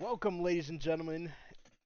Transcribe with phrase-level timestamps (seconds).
[0.00, 1.30] Welcome, ladies and gentlemen,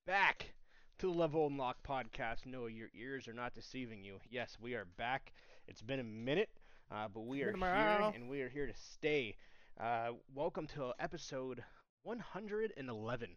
[0.07, 0.53] back
[0.99, 2.47] to the Level Unlock podcast.
[2.47, 4.21] No, your ears are not deceiving you.
[4.31, 5.33] Yes, we are back.
[5.67, 6.49] It's been a minute,
[6.93, 9.35] uh, but we are Been here and we are here to stay.
[9.81, 11.65] Uh, welcome to episode
[12.05, 13.31] 111.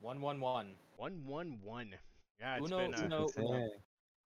[0.00, 0.74] One one one.
[0.96, 1.94] 111.
[2.40, 3.68] Yeah, it's Uno, been uh, uno, uno.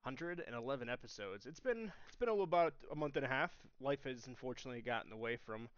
[0.04, 1.44] 111 episodes.
[1.44, 3.50] It's been it's been a little about a month and a half.
[3.78, 5.68] Life has unfortunately gotten away from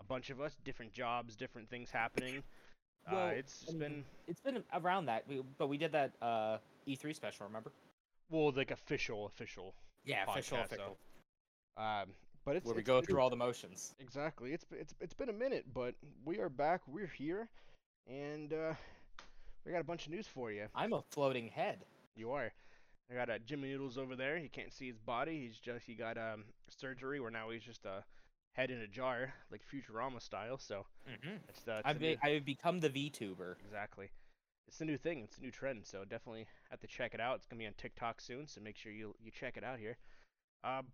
[0.00, 0.54] a bunch of us.
[0.66, 2.42] Different jobs, different things happening.
[3.06, 6.58] Uh, Well, it's and been It's been around that, we, but we did that uh,
[6.88, 7.46] E3 special.
[7.46, 7.72] Remember?
[8.30, 9.74] well like official official.
[10.04, 10.96] Yeah, official, podcast, so.
[11.82, 12.08] Um,
[12.44, 13.94] but it's Where we it's go been- through all the motions.
[14.00, 14.52] Exactly.
[14.52, 15.94] It's it's it's been a minute, but
[16.24, 16.80] we are back.
[16.86, 17.48] We're here,
[18.06, 18.74] and uh,
[19.64, 20.66] we got a bunch of news for you.
[20.74, 21.84] I'm a floating head.
[22.16, 22.52] You are.
[23.10, 24.38] I got uh, Jimmy Noodles over there.
[24.38, 25.40] He can't see his body.
[25.46, 28.04] He's just he got um surgery where now he's just a
[28.54, 30.58] head in a jar, like Futurama style.
[30.58, 31.36] So Mm-hmm.
[31.48, 33.56] it's uh, it's I've be, new- I've become the VTuber.
[33.64, 34.10] exactly.
[34.68, 35.22] It's a new thing.
[35.24, 35.86] It's a new trend.
[35.86, 37.36] So definitely have to check it out.
[37.36, 38.48] It's gonna be on TikTok soon.
[38.48, 39.96] So make sure you you check it out here.
[40.64, 40.86] Um,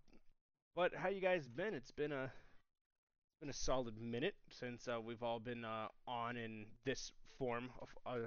[0.77, 1.75] but how you guys been?
[1.75, 6.36] It's been a it's been a solid minute since uh, we've all been uh, on
[6.36, 8.27] in this form of uh,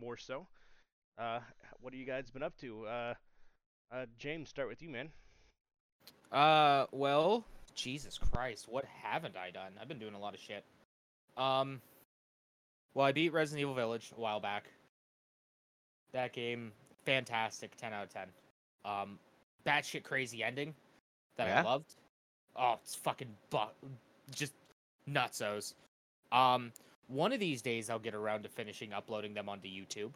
[0.00, 0.46] more so.
[1.18, 1.40] Uh,
[1.80, 2.86] what have you guys been up to?
[2.86, 3.14] Uh,
[3.92, 5.10] uh, James, start with you, man.
[6.30, 7.44] Uh, well,
[7.76, 9.72] Jesus Christ, what haven't I done?
[9.80, 10.64] I've been doing a lot of shit.
[11.36, 11.80] Um,
[12.94, 14.64] well, I beat Resident Evil Village a while back.
[16.12, 16.72] That game,
[17.04, 18.28] fantastic, ten out of ten.
[18.84, 19.18] Um,
[19.66, 20.74] batshit crazy ending
[21.36, 21.94] that I loved.
[22.56, 23.88] Oh, it's fucking bu-
[24.30, 24.54] just
[25.08, 25.74] nutsos.
[26.32, 26.72] Um,
[27.08, 30.12] one of these days I'll get around to finishing uploading them onto YouTube.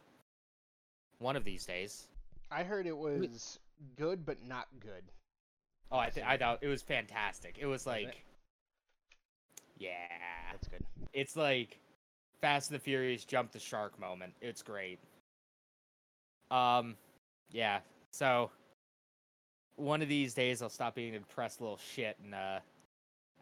[1.18, 2.08] One of these days.
[2.50, 3.58] I heard it was
[3.96, 5.04] good, but not good.
[5.92, 7.56] Oh, I th- I thought it was fantastic.
[7.58, 8.22] It was like,
[9.78, 9.90] yeah,
[10.52, 10.84] That's good.
[11.12, 11.78] it's like
[12.40, 14.34] Fast and the Furious jump the shark moment.
[14.40, 15.00] It's great.
[16.50, 16.96] Um,
[17.50, 17.80] yeah.
[18.12, 18.50] So
[19.76, 22.58] one of these days I'll stop being a depressed little shit and uh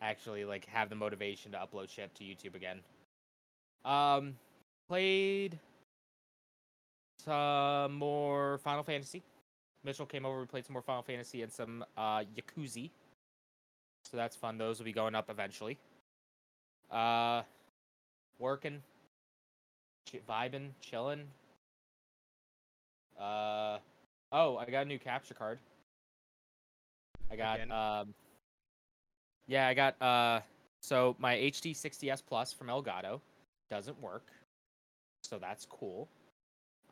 [0.00, 2.80] actually like have the motivation to upload shit to YouTube again.
[3.84, 4.36] Um,
[4.88, 5.58] played
[7.24, 9.22] some more Final Fantasy.
[9.84, 10.40] Mitchell came over.
[10.40, 12.90] We played some more Final Fantasy and some uh, Yakuza.
[14.04, 14.58] So that's fun.
[14.58, 15.78] Those will be going up eventually.
[16.90, 17.42] Uh,
[18.38, 18.82] working,
[20.08, 21.24] ch- vibing, chilling.
[23.20, 23.78] Uh,
[24.32, 25.58] oh, I got a new capture card.
[27.30, 27.72] I got Again?
[27.72, 28.14] um.
[29.46, 30.40] Yeah, I got uh.
[30.80, 33.20] So my HD 60s Plus from Elgato
[33.70, 34.30] doesn't work,
[35.22, 36.08] so that's cool.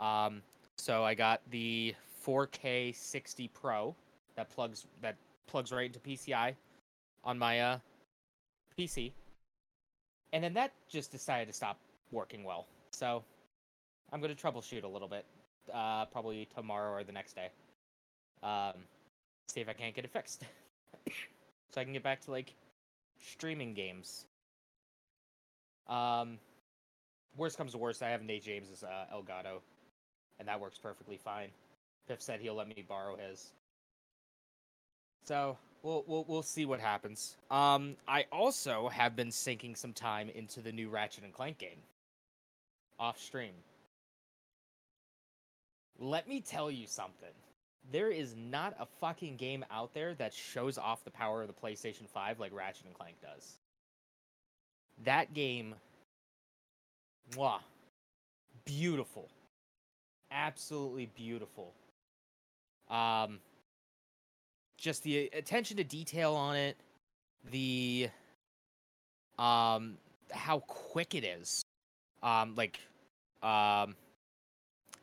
[0.01, 0.43] Um,
[0.77, 1.95] so I got the
[2.27, 3.95] 4K 60 Pro
[4.37, 5.17] that plugs that
[5.47, 6.55] plugs right into PCI
[7.25, 7.79] on my uh
[8.79, 9.13] PC.
[10.33, 11.79] And then that just decided to stop
[12.11, 12.67] working well.
[12.91, 13.23] So
[14.13, 15.25] I'm going to troubleshoot a little bit
[15.73, 17.49] uh probably tomorrow or the next day.
[18.43, 18.75] Um
[19.49, 20.45] see if I can't get it fixed.
[21.71, 22.55] so I can get back to like
[23.21, 24.27] streaming games.
[25.89, 26.39] Um
[27.37, 29.61] worst comes to worst, I have Nate James's uh, Elgato
[30.39, 31.49] and that works perfectly fine.
[32.09, 33.53] Piff said he'll let me borrow his.
[35.25, 37.37] So we'll we'll we'll see what happens.
[37.51, 41.79] Um, I also have been sinking some time into the new Ratchet and Clank game.
[42.99, 43.53] Off stream.
[45.99, 47.29] Let me tell you something.
[47.91, 51.55] There is not a fucking game out there that shows off the power of the
[51.55, 53.59] PlayStation 5 like Ratchet and Clank does.
[55.05, 55.75] That game,
[57.35, 57.61] mwah,
[58.65, 59.31] beautiful
[60.31, 61.73] absolutely beautiful.
[62.91, 63.41] Um,
[64.77, 66.77] just the attention to detail on it,
[67.51, 68.09] the
[69.39, 69.97] um,
[70.31, 71.63] how quick it is,
[72.23, 72.79] um, like
[73.43, 73.95] um,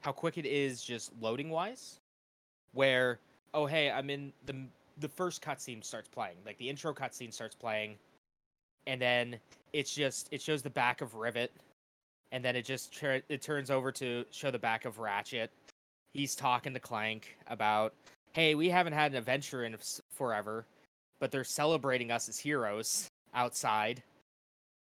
[0.01, 1.99] how quick it is just loading wise.
[2.73, 3.19] Where
[3.53, 4.55] oh hey, I'm in the
[4.99, 7.95] the first cutscene starts playing, like the intro cutscene starts playing,
[8.88, 9.38] and then
[9.73, 11.51] it's just it shows the back of Rivet
[12.33, 15.52] and then it just tur- it turns over to show the back of Ratchet.
[16.13, 17.93] He's talking to Clank about,
[18.33, 19.75] "Hey, we haven't had an adventure in
[20.11, 20.65] forever,
[21.19, 24.03] but they're celebrating us as heroes outside.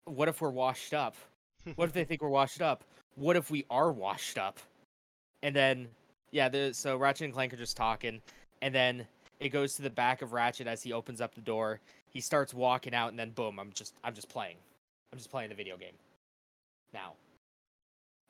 [0.05, 1.15] What if we're washed up?
[1.75, 2.83] What if they think we're washed up?
[3.15, 4.59] What if we are washed up?"
[5.43, 5.89] And then,
[6.31, 8.21] yeah, the so Ratchet and Clank are just talking,
[8.61, 9.07] and then
[9.39, 11.79] it goes to the back of Ratchet as he opens up the door.
[12.09, 14.57] He starts walking out, and then boom, I'm just I'm just playing.
[15.11, 15.95] I'm just playing the video game.
[16.93, 17.13] Now.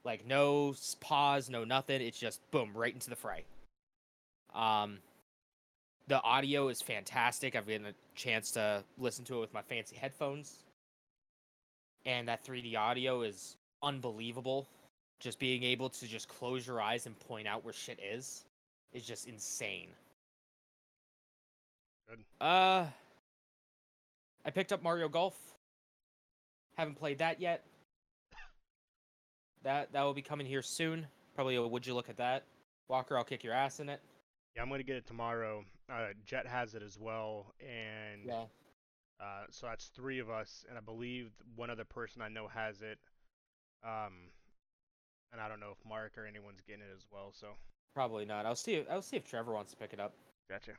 [0.05, 2.01] Like no pause, no nothing.
[2.01, 3.43] It's just boom, right into the fray.
[4.55, 4.99] Um,
[6.07, 7.55] the audio is fantastic.
[7.55, 10.63] I've gotten a chance to listen to it with my fancy headphones,
[12.05, 14.67] and that 3D audio is unbelievable.
[15.19, 18.45] just being able to just close your eyes and point out where shit is
[18.93, 19.89] is just insane.
[22.09, 22.19] Good.
[22.41, 22.85] Uh
[24.45, 25.35] I picked up Mario Golf.
[26.77, 27.63] Haven't played that yet.
[29.63, 31.05] That that will be coming here soon.
[31.35, 32.43] Probably a would you look at that.
[32.87, 34.01] Walker, I'll kick your ass in it.
[34.55, 35.63] Yeah, I'm gonna get it tomorrow.
[35.91, 38.45] Uh, Jet has it as well, and Yeah.
[39.19, 42.81] uh, so that's three of us, and I believe one other person I know has
[42.81, 42.99] it.
[43.83, 44.29] Um,
[45.31, 47.31] and I don't know if Mark or anyone's getting it as well.
[47.31, 47.47] So
[47.93, 48.45] Probably not.
[48.45, 50.13] I'll see if I'll see if Trevor wants to pick it up.
[50.49, 50.73] gotcha.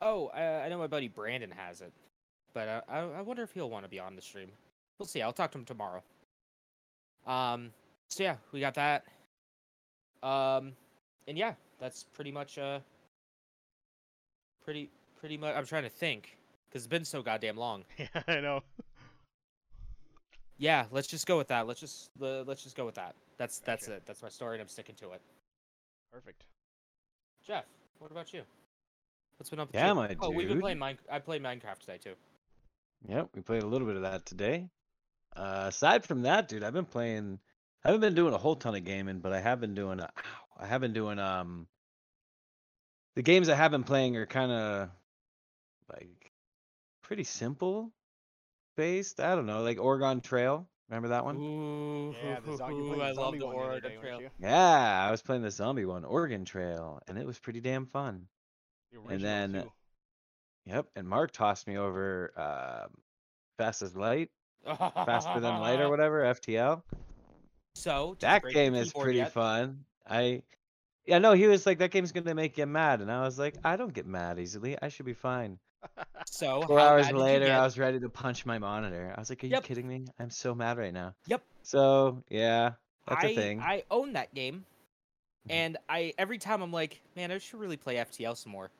[0.00, 1.92] Oh, I, I know my buddy Brandon has it,
[2.52, 4.50] but uh, I I wonder if he'll want to be on the stream.
[4.98, 5.22] We'll see.
[5.22, 6.02] I'll talk to him tomorrow.
[7.26, 7.72] Um.
[8.12, 9.04] So yeah, we got that.
[10.22, 10.72] Um,
[11.26, 12.80] and yeah, that's pretty much uh.
[14.62, 15.56] Pretty pretty much.
[15.56, 16.36] I'm trying to think
[16.68, 17.84] because it's been so goddamn long.
[17.98, 18.60] Yeah, I know.
[20.58, 21.66] Yeah, let's just go with that.
[21.66, 23.14] Let's just le- let's just go with that.
[23.38, 24.02] That's that's it.
[24.04, 25.22] That's my story, and I'm sticking to it.
[26.12, 26.44] Perfect.
[27.46, 27.64] Jeff,
[27.98, 28.42] what about you?
[29.38, 29.68] What's been up?
[29.68, 29.94] with Yeah, you?
[29.94, 30.62] my Oh, we've been dude.
[30.62, 30.98] playing Mine.
[31.10, 32.12] I played Minecraft today too.
[33.08, 34.68] Yep, we played a little bit of that today.
[35.34, 37.38] Uh, aside from that, dude, I've been playing.
[37.84, 40.00] I haven't been doing a whole ton of gaming, but I have been doing.
[40.00, 41.18] Uh, ow, I have been doing.
[41.18, 41.66] Um,
[43.16, 44.88] the games I have been playing are kind of
[45.92, 46.32] like
[47.02, 47.92] pretty simple
[48.76, 49.20] based.
[49.20, 50.66] I don't know, like Oregon Trail.
[50.88, 51.36] Remember that one?
[51.38, 54.20] Ooh, Yeah, the zo- you played the I love zombie the Oregon day, Trail.
[54.38, 58.26] Yeah, I was playing the zombie one, Oregon Trail, and it was pretty damn fun.
[58.92, 59.72] The And then- too.
[60.66, 62.94] Yep, and Mark tossed me over um,
[63.58, 64.30] Fast as Light,
[64.64, 66.82] Faster Than Light or whatever, FTL.
[67.74, 69.32] So That game is pretty yet?
[69.32, 69.84] fun.
[70.06, 70.42] I
[71.06, 73.56] yeah, no, he was like, that game's gonna make you mad, and I was like,
[73.64, 74.76] I don't get mad easily.
[74.80, 75.58] I should be fine.
[76.26, 77.50] So Four hours you later?
[77.52, 79.12] I was ready to punch my monitor.
[79.16, 79.62] I was like, Are Yep.
[79.62, 80.04] you kidding me?
[80.20, 81.14] I'm so mad right now.
[81.26, 81.42] Yep.
[81.62, 82.72] So yeah,
[83.08, 83.60] that's I, a thing.
[83.60, 84.64] I own that game,
[85.48, 85.50] Mhm.
[85.50, 88.70] and I every time I'm like, man, I should really play FTL some more.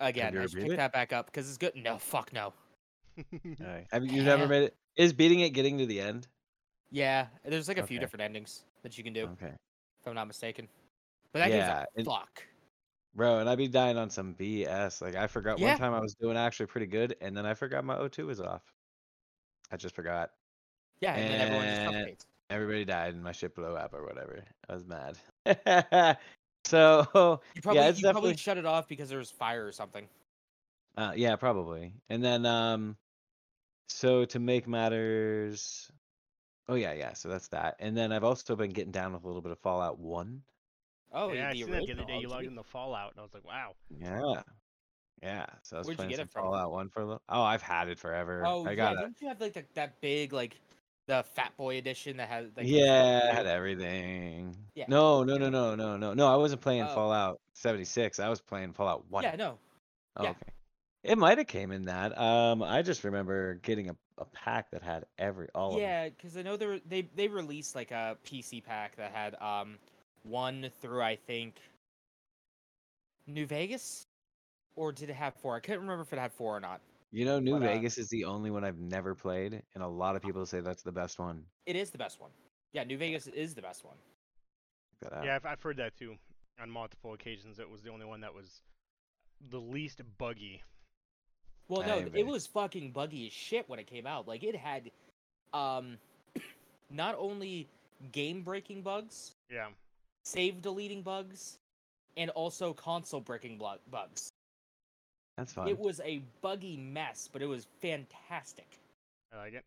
[0.00, 0.76] Again, you I should pick it?
[0.76, 1.76] that back up because it's good.
[1.76, 2.52] No, fuck no.
[3.60, 3.86] Alright.
[3.92, 4.76] Have you you've never made it?
[4.96, 6.26] Is beating it getting to the end?
[6.92, 9.56] Yeah, there's like a few different endings that you can do, Okay,
[10.00, 10.68] if I'm not mistaken.
[11.32, 12.44] But that Yeah, game's a fuck.
[13.14, 15.00] bro, and I'd be dying on some BS.
[15.00, 15.66] Like I forgot Yeah.
[15.66, 18.40] one time I was doing actually pretty good, and then I forgot my O2 was
[18.40, 18.74] off.
[19.70, 20.30] I just forgot.
[21.00, 22.26] Yeah, and then everyone just suffocates.
[22.50, 24.44] Everybody died and my ship blew up or whatever.
[24.68, 25.18] I was mad.
[26.64, 30.08] so You probably it's you probably shut it off because there was fire or something.
[30.96, 31.94] uh, yeah, probably.
[32.08, 32.96] And then um
[33.88, 35.90] so to make matters
[36.68, 37.12] Oh yeah, yeah.
[37.12, 37.76] So that's that.
[37.80, 40.42] And then I've also been getting down with a little bit of Fallout 1.
[41.14, 42.18] Oh, yeah, I seen that the other day.
[42.18, 43.74] You logged in the Fallout, and I was like, wow.
[43.90, 44.42] Yeah.
[45.22, 45.46] Yeah.
[45.62, 46.42] So I was Where'd you get some it from?
[46.44, 47.22] Fallout 1 for a little.
[47.28, 48.42] Oh, I've had it forever.
[48.46, 49.00] Oh, I yeah, got it.
[49.00, 50.56] didn't you have like the, that big like
[51.06, 54.56] the Fat Boy edition that has like, the yeah, full I had everything.
[54.74, 54.86] Yeah.
[54.88, 56.14] No, no, no, no, no, no.
[56.14, 56.94] No, I wasn't playing Oh.
[56.94, 58.18] Fallout 76.
[58.18, 59.24] I was playing Fallout 1.
[59.24, 59.58] Yeah, no.
[60.16, 60.30] Oh, Yeah.
[60.30, 60.51] okay.
[61.04, 62.16] It might have came in that.
[62.16, 65.82] Um, I just remember getting a, a pack that had every all of them.
[65.82, 69.34] Yeah, because I know they were, they they released like a PC pack that had
[69.40, 69.78] um
[70.22, 71.56] one through I think
[73.26, 74.06] New Vegas,
[74.76, 75.56] or did it have four?
[75.56, 76.80] I couldn't remember if it had four or not.
[77.10, 79.86] You know, New But, uh, Vegas is the only one I've never played, and a
[79.86, 81.44] lot of people say that's the best one.
[81.66, 82.30] It is the best one.
[82.72, 83.96] Yeah, New Vegas is the best one.
[85.02, 85.12] Check.
[85.24, 86.16] Yeah, I've, I've heard that too.
[86.60, 88.62] On multiple occasions, it was the only one that was
[89.50, 90.62] the least buggy.
[91.68, 94.28] Well, no, it was fucking buggy as shit when it came out.
[94.28, 94.90] Like it had,
[95.54, 95.96] um,
[96.90, 97.68] not only
[98.12, 99.68] game breaking bugs, Yeah.
[100.24, 101.58] save deleting bugs,
[102.16, 104.30] and also console breaking blu- bugs.
[105.38, 105.68] That's fun.
[105.68, 108.66] It was a buggy mess, but it was fantastic.
[109.32, 109.64] I like it.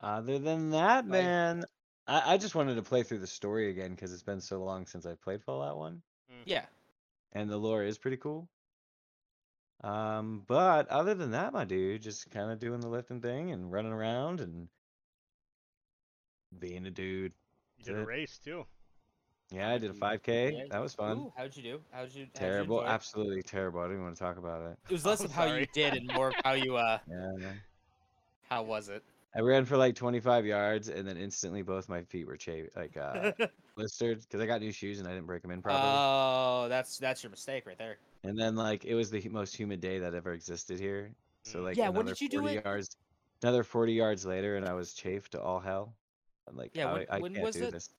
[0.00, 1.64] Other than that, Like- man,
[2.06, 4.86] I, I just wanted to play through the story again because it's been so long
[4.86, 6.02] since I played Fallout 1.
[6.46, 6.66] Yeah.
[7.32, 8.48] and the lore is pretty cool.
[9.84, 13.70] Um, but other than that, my dude, just kind of doing the lifting thing and
[13.70, 14.68] running around and
[16.58, 17.32] being a dude.
[17.78, 18.64] You did a race too.
[19.50, 20.52] Yeah, I did a Mm, 5K.
[20.52, 20.64] yeah.
[20.70, 21.18] That was fun.
[21.18, 21.80] Ooh, how'd you do?
[21.92, 22.24] How'd you?
[22.24, 22.88] how'd Terrible, enjoy it?
[22.88, 23.80] absolutely terrible.
[23.80, 24.78] I don't even want to talk about it.
[24.88, 26.98] It was less I'm of how you did and more of how you uh.
[27.08, 27.52] Yeah.
[28.48, 29.02] How was it?
[29.36, 32.96] I ran for like 25 yards and then instantly both my feet were cha- like
[32.96, 33.32] uh,
[33.76, 35.92] blistered because I got new shoes and I didn't break them in properly.
[35.92, 37.98] Oh, that's that's your mistake right there.
[38.24, 41.12] And then like it was the most humid day that ever existed here.
[41.44, 41.64] So Mm.
[41.64, 42.64] like Yeah, when another did you do 40 it?
[42.64, 42.96] yards,
[43.42, 45.94] another 40 yards later, and I was chafed to all hell.
[46.48, 47.72] I'm like, Yeah, I, when- I when can't was do it?
[47.72, 47.90] this.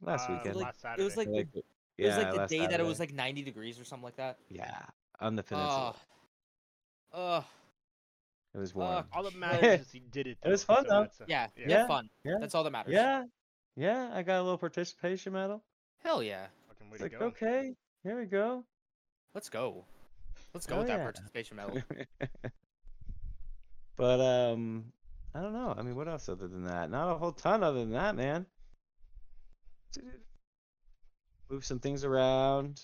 [0.00, 0.56] Last Uh, weekend.
[0.56, 1.64] like- last It was like the, Like, it
[1.98, 4.16] yeah, was like the last day that it was like 90 degrees or something like
[4.16, 4.38] that.
[4.48, 4.86] yeah,
[5.20, 5.94] on the peninsula.
[7.12, 7.44] Oh, oh,
[8.54, 9.06] It was warm.
[9.12, 10.38] All that matters is he did it.
[10.42, 11.00] It was fun, so though.
[11.02, 11.62] that's, uh, Yeah, yeah.
[11.68, 12.10] yeah, Yeah, fun.
[12.24, 12.92] yeah, That's all that matters.
[12.94, 13.24] yeah,
[13.76, 14.10] yeah.
[14.12, 15.62] I got a little participation medal.
[16.02, 16.46] Hell yeah.
[16.68, 17.26] Fucking way It's to like go.
[17.26, 18.64] okay, here we go.
[19.34, 19.84] Let's go.
[20.54, 21.02] Let's go Oh, with that yeah.
[21.04, 21.82] participation medal.
[23.96, 24.84] but um,
[25.34, 25.74] I don't know.
[25.76, 26.90] I mean, what else other than that?
[26.90, 28.46] Not a whole ton other than that, man.
[31.50, 32.80] Move some things around.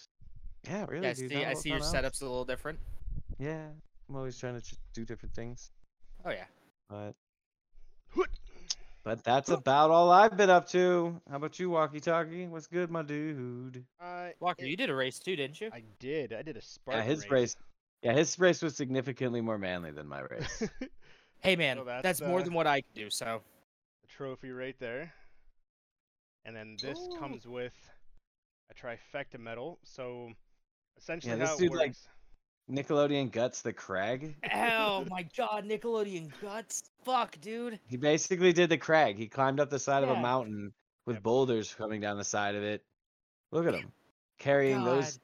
[0.66, 1.04] Yeah, really.
[1.04, 1.44] yeah, I see.
[1.44, 1.90] I see your else.
[1.90, 2.78] setup's a little different.
[3.38, 3.66] Yeah,
[4.08, 5.70] I'm always trying to do different things,
[6.24, 6.44] Oh yeah.
[6.90, 7.14] but
[9.08, 11.18] but that's about all I've been up to.
[11.30, 12.46] How about you, Walkie Talkie?
[12.46, 13.82] What's good, my dude?
[13.98, 15.70] Uh, Walker, it- you did a race too, didn't you?
[15.72, 16.34] I did.
[16.34, 17.56] I did a Spartan yeah, his race.
[18.02, 20.62] Yeah, his race was significantly more manly than my race.
[21.40, 23.10] Hey man, So that's, that's, more uh, than what I can do.
[23.10, 23.42] So
[24.02, 25.12] the trophy right there.
[26.44, 27.16] And then this Ooh.
[27.16, 27.74] comes with
[28.72, 29.78] a trifecta medal.
[29.84, 30.32] So
[30.98, 31.80] essentially this how it dude, works.
[31.80, 31.94] like,
[32.70, 34.36] Nickelodeon guts the Crag.
[34.54, 36.82] Oh my god, Nickelodeon guts.
[37.04, 37.78] Fuck, dude.
[37.86, 39.16] He basically did the crag.
[39.16, 40.72] He climbed up the side of a mountain
[41.06, 41.22] with Yep.
[41.22, 42.84] boulders coming down the side of it.
[43.50, 43.92] Look at him
[44.38, 45.18] carrying those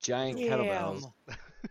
[0.00, 0.58] giant damn.
[0.60, 1.12] kettlebells.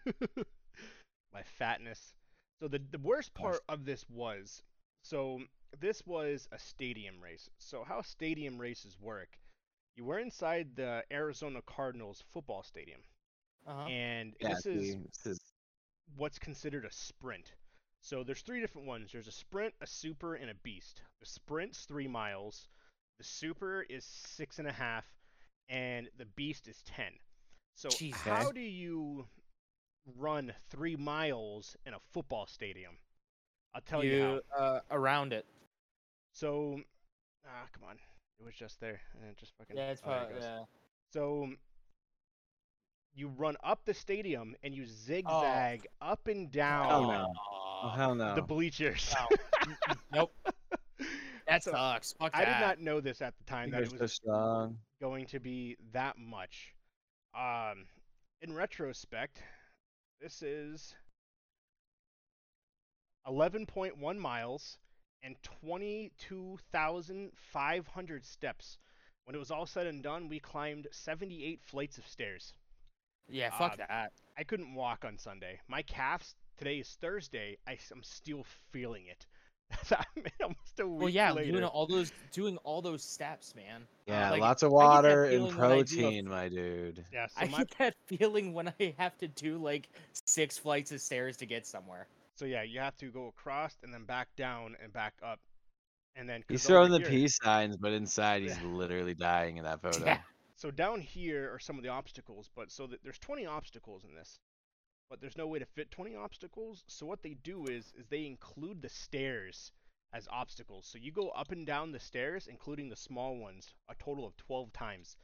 [1.34, 2.14] my fatness.
[2.60, 4.64] So the the worst part of this was
[5.04, 5.40] so
[5.80, 7.50] this was a stadium race.
[7.60, 9.38] So how stadium races work?
[9.96, 13.02] You were inside the Arizona Cardinals football stadium,
[13.68, 13.88] Uh-huh.
[13.88, 15.40] and Yeah, this is this is
[16.16, 17.52] what's considered a sprint.
[18.02, 19.12] So there's three different ones.
[19.12, 21.02] There's a sprint, a super, and a beast.
[21.20, 22.70] The sprint's three miles,
[23.18, 25.06] the super is six and a half,
[25.68, 27.12] and the beast is ten.
[27.76, 28.22] So Jesus.
[28.22, 29.26] how do you
[30.18, 32.98] run three miles in a football stadium?
[33.76, 34.64] I'll tell you, how.
[34.64, 35.46] uh, around it.
[36.34, 36.80] So,
[37.46, 37.98] ah, come on,
[38.40, 39.76] it was just there, and it just fucking.
[39.76, 40.60] Yeah, it's oh, it probably yeah.
[41.12, 41.50] So
[43.18, 47.34] you run up the stadium and you zigzag up and down Hell no.
[47.84, 48.36] Oh hell no!
[48.36, 49.14] the bleachers.
[49.66, 49.74] No.
[50.14, 50.34] nope.
[51.48, 52.14] That So, sucks.
[52.14, 55.40] Fuck I did not know this at the time that it was so going to
[55.40, 56.74] be that much.
[57.36, 57.86] Um,
[58.42, 59.42] in retrospect,
[60.22, 60.96] this is
[63.28, 64.78] 11.1 miles
[65.24, 68.78] and 22,500 steps.
[69.26, 72.54] When it was all said and done, we climbed 78 flights of stairs.
[73.30, 74.12] Yeah, fuck Uh, that.
[74.38, 75.60] I couldn't walk on Sunday.
[75.68, 79.26] My calves, today is Thursday, I, am still feeling it.
[80.42, 81.52] I'm still a Well, yeah, later.
[81.52, 83.86] doing all those doing all those steps, man.
[84.06, 87.06] Yeah, like, lots of I get that water and feeling when do protein, my dude.
[87.12, 89.90] Yeah, so I my get that feeling when I have to do like
[90.26, 92.08] six flights of stairs to get somewhere.
[92.36, 95.40] So yeah, you have to go across and then back down and back up,
[96.16, 98.68] and then He's throwing the here- peace signs, but inside he's Yeah.
[98.72, 100.06] literally dying in that photo.
[100.06, 100.20] Yeah.
[100.58, 104.16] So down here are some of the obstacles, but so that there's 20 obstacles in
[104.16, 104.40] this,
[105.08, 106.84] but there's no way to fit 20 obstacles.
[106.88, 109.72] So what they do is is they include the stairs
[110.14, 110.88] as obstacles.
[110.88, 114.36] So you go up and down the stairs, including the small ones, a total of
[114.38, 115.16] 12 times.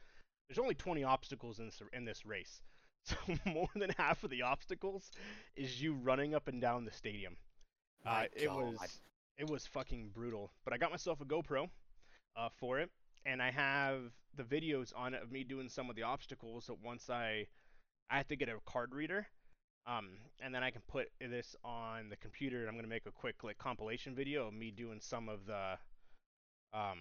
[0.48, 2.62] There's only 20 obstacles in this in this race,
[3.02, 5.10] so more than half of the obstacles
[5.56, 7.36] is you running up and down the stadium.
[8.06, 8.56] Uh, it God.
[8.56, 9.00] was
[9.36, 10.52] it was fucking brutal.
[10.64, 11.68] But I got myself a GoPro
[12.36, 12.90] uh, for it,
[13.26, 14.00] and I have
[14.36, 16.66] the videos on it of me doing some of the obstacles.
[16.66, 17.46] So once I
[18.10, 19.26] I have to get a card reader,
[19.86, 22.60] um, and then I can put this on the computer.
[22.60, 25.78] And I'm gonna make a quick like compilation video of me doing some of the
[26.72, 26.98] um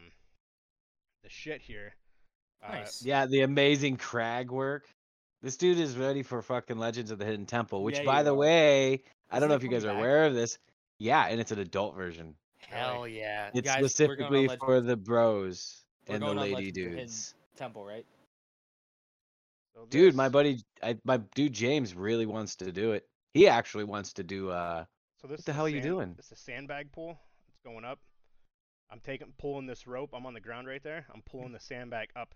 [1.23, 1.93] the shit here.
[2.65, 3.03] Uh, Nice.
[3.05, 4.87] Yeah, the amazing crag work.
[5.41, 8.23] This dude is ready for fucking Legends of the Hidden Temple, which, Yeah, by you
[8.25, 8.37] the are.
[8.37, 8.93] way,
[9.29, 10.57] I Isn't don't know if you guys are aware of this.
[10.99, 12.35] Yeah, and it's an adult version.
[12.59, 13.49] Hell yeah.
[13.53, 16.55] It's Guys, we're going on specifically for the bros We're and the going on lady
[16.55, 17.35] Legends of dudes.
[17.55, 18.05] Temple, right?
[19.75, 23.07] so Dude, my buddy, I, my dude James really wants to do it.
[23.33, 24.49] He actually wants to do.
[24.49, 24.85] uh
[25.21, 26.15] So this the is a hell are you sand- doing?
[26.17, 27.17] It's a sandbag pool.
[27.49, 27.99] It's going up.
[28.91, 30.11] I'm taking pulling this rope.
[30.13, 31.05] I'm on the ground right there.
[31.13, 32.35] I'm pulling the sandbag up.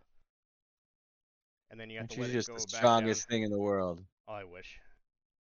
[1.69, 3.43] And then you have Aren't to you let just it go the back strongest thing
[3.43, 4.01] in the world?
[4.27, 4.79] Oh, I wish.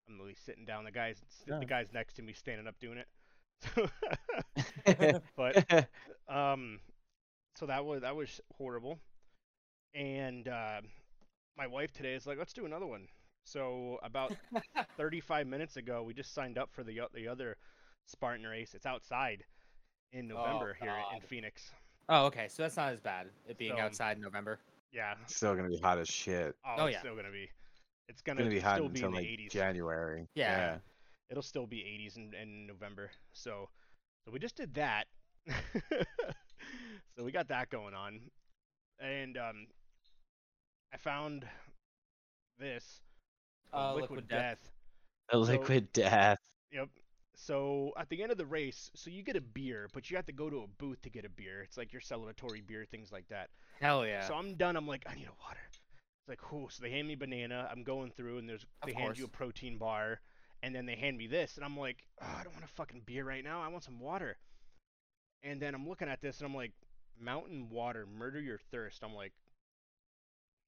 [0.08, 0.84] I'm literally sitting down.
[0.84, 1.58] The guys, Yeah.
[1.58, 3.08] the guys next to me standing up doing it.
[5.36, 5.88] but
[6.28, 6.78] um,
[7.60, 8.98] so that was that was horrible.
[9.94, 10.80] And uh,
[11.58, 13.06] my wife today is like, let's do another one.
[13.44, 14.32] So about
[14.96, 17.56] 35 minutes ago, we just signed up for the the other
[18.06, 18.72] Spartan race.
[18.74, 19.44] It's outside
[20.12, 21.70] in November here in Phoenix.
[22.08, 22.48] Oh, okay.
[22.48, 23.26] So that's not as bad.
[23.46, 24.58] It being So- outside in November.
[24.92, 25.14] Yeah.
[25.22, 26.56] It's still gonna be hot as shit.
[26.66, 27.00] Oh, Oh, it's yeah.
[27.00, 27.42] still gonna be.
[28.08, 29.50] It's It's gonna, gonna be hot still be until in the like 80s.
[29.52, 30.26] January.
[30.34, 30.78] Yeah.
[31.28, 33.10] It'll still be 80s in, in November.
[33.32, 33.68] So,
[34.24, 35.06] so we just did that.
[37.16, 38.20] so we got that going on,
[38.98, 39.66] and um,
[40.92, 41.46] I found
[42.58, 43.00] this
[43.72, 44.70] Uh, called Liquid Death.
[45.28, 46.38] The So- liquid death.
[46.72, 46.88] Yep.
[47.36, 50.26] So at the end of the race, so you get a beer, but you have
[50.26, 51.62] to go to a booth to get a beer.
[51.62, 53.48] It's like your celebratory beer, things like that.
[53.80, 54.26] Hell yeah.
[54.26, 54.76] So I'm done.
[54.76, 55.60] I'm like, I need a water.
[55.72, 56.68] It's like, cool.
[56.68, 57.66] So they hand me banana.
[57.70, 60.20] I'm going through, and there's Of they hand you a protein bar,
[60.62, 63.02] and then they hand me this, and I'm like, oh, I don't want a fucking
[63.06, 63.62] beer right now.
[63.62, 64.36] I want some water.
[65.42, 66.72] And then I'm looking at this, and I'm like,
[67.18, 69.02] mountain water, murder your thirst.
[69.02, 69.32] I'm like,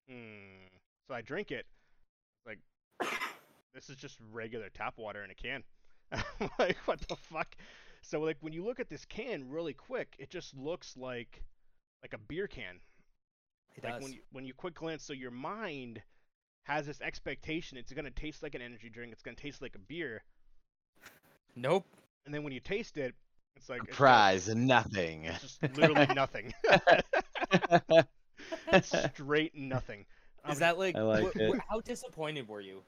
[0.09, 0.67] hmm.
[1.09, 1.67] So I drink it.
[2.47, 2.59] Like,
[3.75, 5.63] this is just regular tap water in a can.
[6.13, 7.55] I'm like, what the fuck?
[8.03, 11.43] So like when you look at this can really quick, it just looks like
[12.03, 12.81] like a beer can
[13.77, 14.03] it like does.
[14.03, 16.03] when you when you quick glance so your mind
[16.65, 19.63] has this expectation it's going to taste like an energy drink it's going to taste
[19.63, 20.23] like a beer
[21.55, 21.87] Nope.
[22.25, 23.15] and then when you taste it
[23.57, 25.25] it's like it's got- Prize nothing.
[25.25, 26.53] it's just literally nothing
[28.83, 30.05] straight nothing
[30.51, 31.55] Is that like, I like wh- it.
[31.55, 32.83] wh- how disappointed were you?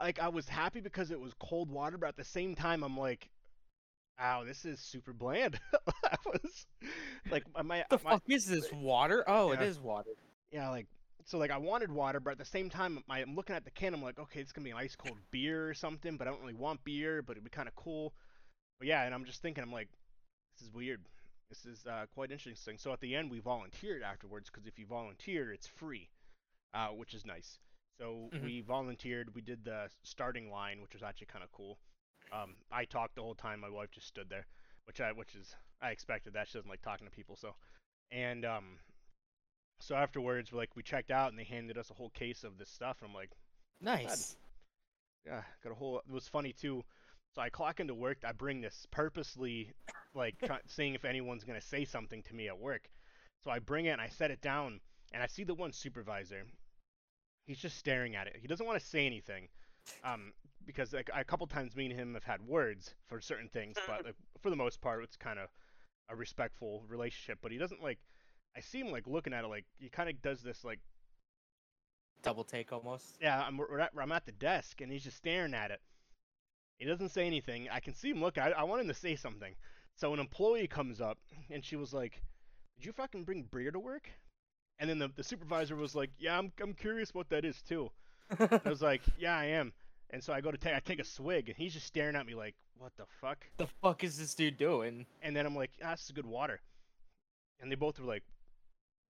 [0.00, 2.96] like i was happy because it was cold water but at the same time i'm
[2.98, 3.28] like
[4.18, 5.58] wow this is super bland
[6.04, 6.66] i was
[7.30, 9.24] like my, The my fuck is this water?
[9.26, 9.66] Oh, it Yeah.
[9.66, 10.10] is water.
[10.52, 10.86] yeah, like
[11.24, 13.70] so like I wanted water, but at the same time my, I'm looking at the
[13.70, 16.30] can, I'm like, okay, it's gonna be an ice cold beer or something, but I
[16.30, 18.14] don't really want beer, but it'd be kind of cool.
[18.78, 19.88] But yeah, and I'm just thinking, I'm like,
[20.56, 21.00] this is weird.
[21.48, 22.76] This is uh, quite interesting.
[22.78, 26.08] So at the end, we volunteered afterwards because if you volunteer, it's free,
[26.74, 27.58] uh, which is nice.
[27.98, 28.42] So Mhm.
[28.44, 29.34] we volunteered.
[29.34, 31.78] We did the starting line, which was actually kind of cool.
[32.30, 33.60] Um, I talked the whole time.
[33.60, 34.46] My wife just stood there,
[34.84, 36.46] which I which is I expected that.
[36.48, 37.56] She doesn't like talking to people, so
[38.10, 38.78] and um,
[39.80, 42.68] so afterwards, like we checked out and they handed us a whole case of this
[42.68, 42.98] stuff.
[43.00, 43.32] And I'm like,
[43.80, 44.36] Nice.
[45.24, 45.98] yeah, got a whole.
[46.00, 46.84] It was funny too.
[47.38, 48.18] So I clock into work.
[48.24, 49.70] I bring this purposely,
[50.12, 52.90] like try, seeing if anyone's gonna say something to me at work.
[53.44, 54.80] So I bring it and I set it down,
[55.12, 56.42] and I see the one supervisor.
[57.46, 58.38] He's just staring at it.
[58.40, 59.46] He doesn't want to say anything,
[60.02, 60.32] um,
[60.66, 64.04] because like, a couple times me and him have had words for certain things, but
[64.04, 65.48] like, for the most part, it's kind of
[66.08, 67.38] a respectful relationship.
[67.40, 68.00] But he doesn't like.
[68.56, 70.80] I see him like looking at it like he kind of does this like
[72.24, 73.16] Double take almost.
[73.20, 73.60] yeah, I'm
[73.96, 75.80] I'm at the desk and he's just staring at it.
[76.78, 77.68] He doesn't say anything.
[77.70, 78.38] I can see him look.
[78.38, 79.54] I, I want him to say something.
[79.96, 81.18] So an employee comes up
[81.50, 82.22] and she was like,
[82.76, 84.08] "Did you fucking bring beer to work?"
[84.78, 87.90] And then the, the supervisor was like, "Yeah, I'm I'm curious what that is too."
[88.30, 89.72] I was like, "Yeah, I am."
[90.10, 92.26] And so I go to take I take a swig and he's just staring at
[92.26, 95.06] me like, "What the fuck?" the fuck is this dude doing?
[95.20, 96.60] And then I'm like, ah, "This is good water."
[97.60, 98.22] And they both were like,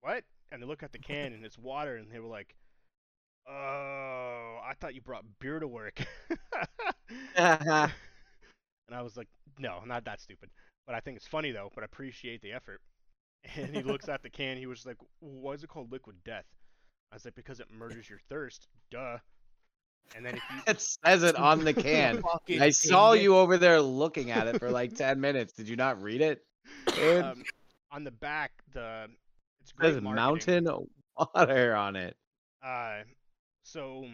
[0.01, 2.57] "What?" And they look at the can and it's water and they were like,
[3.47, 6.01] "Oh, I thought you brought beer to work."
[7.37, 7.91] and
[8.93, 10.51] I was like, "No, not that stupid."
[10.87, 11.71] But I think it's funny though.
[11.75, 12.81] But I appreciate the effort.
[13.55, 14.57] And he looks at the can.
[14.57, 16.45] He was like, "Why is it called Liquid Death?"
[17.13, 19.19] I was like, "Because it murders your thirst." Duh.
[20.17, 22.23] And then if you it says it on the can.
[22.61, 25.53] I saw you over there looking at it for like 10 minutes.
[25.53, 26.43] Did you not read it?
[27.03, 27.45] Um,
[27.93, 29.09] on the back, the
[29.61, 30.65] it's it great says marketing.
[30.65, 32.17] mountain water on it.
[32.63, 33.01] Uh,
[33.63, 34.07] so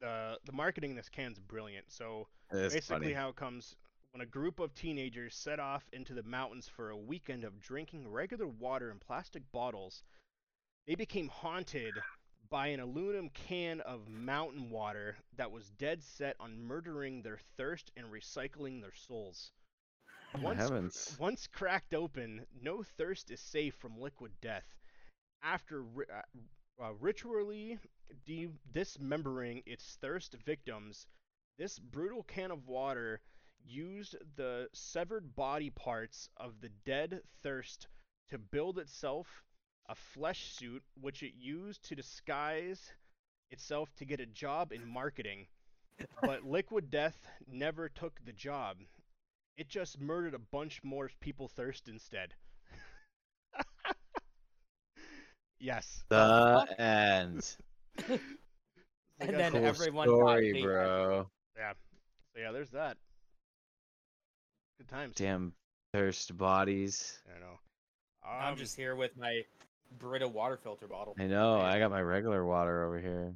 [0.00, 1.90] the the marketing in this can's brilliant.
[1.90, 3.12] So It's basically, funny.
[3.12, 3.76] how it comes
[4.12, 8.08] when a group of teenagers set off into the mountains for a weekend of drinking
[8.08, 10.02] regular water in plastic bottles,
[10.86, 12.04] they became haunted
[12.50, 17.90] by an aluminum can of mountain water that was dead set on murdering their thirst
[17.96, 19.52] and recycling their souls.
[20.34, 20.72] Oh, Once
[21.18, 24.66] once cracked open, no thirst is safe from liquid death.
[25.42, 26.22] After uh,
[26.82, 27.78] uh, ritually
[28.24, 31.06] de- dismembering its thirst victims,
[31.58, 33.20] this brutal can of water
[33.64, 37.88] used the severed body parts of the dead thirst
[38.28, 39.42] to build itself
[39.88, 42.92] a flesh suit, which it used to disguise
[43.50, 45.46] itself to get a job in marketing.
[46.22, 48.78] But Liquid Death never took the job.
[49.56, 52.34] It just murdered a bunch more people thirst instead.
[55.64, 56.04] Yes.
[56.10, 57.56] The end.
[59.20, 60.62] It's like And then Cool everyone got story, paid.
[60.64, 61.30] bro.
[61.56, 62.96] So yeah, there's that.
[64.78, 65.14] Good times.
[65.14, 65.52] Damn
[65.92, 67.20] thirst bodies.
[67.28, 67.58] I know.
[68.28, 69.42] I'm Um, just here with my
[70.00, 71.14] Brita water filter bottle.
[71.18, 71.60] I know.
[71.60, 73.32] I got my regular water over here.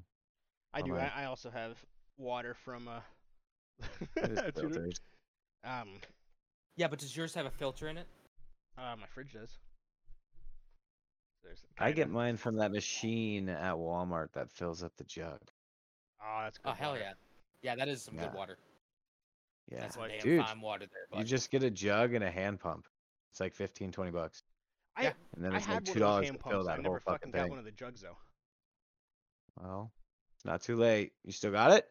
[0.74, 0.96] I do.
[0.96, 1.12] I.
[1.14, 1.76] I also have
[2.16, 3.00] water from uh.
[4.16, 5.00] It is
[5.64, 5.88] um.
[6.76, 8.06] Yeah, but does yours have a filter in it?
[8.76, 9.58] Uh, my fridge does.
[11.42, 15.38] There's I get mine from that machine at Walmart that fills up the jug.
[16.20, 16.70] Ah, oh, that's good.
[16.70, 17.02] Oh hell water.
[17.02, 17.12] yeah,
[17.62, 18.24] yeah, that is some Yeah.
[18.26, 18.58] good water.
[19.70, 20.44] Yeah, That's some damn dude.
[20.46, 21.18] fine water there.
[21.18, 22.86] You just get a jug and a hand pump.
[23.30, 24.42] It's like 15, 20 bucks.
[24.96, 25.12] I, Yeah.
[25.36, 26.66] And then I it's like two one of those dollars hand to fill pumps.
[26.66, 27.50] That never whole fucking fucking got thing.
[27.50, 28.16] one of the jugs though.
[29.60, 29.92] Well,
[30.36, 31.12] it's not too late.
[31.24, 31.86] You still got it?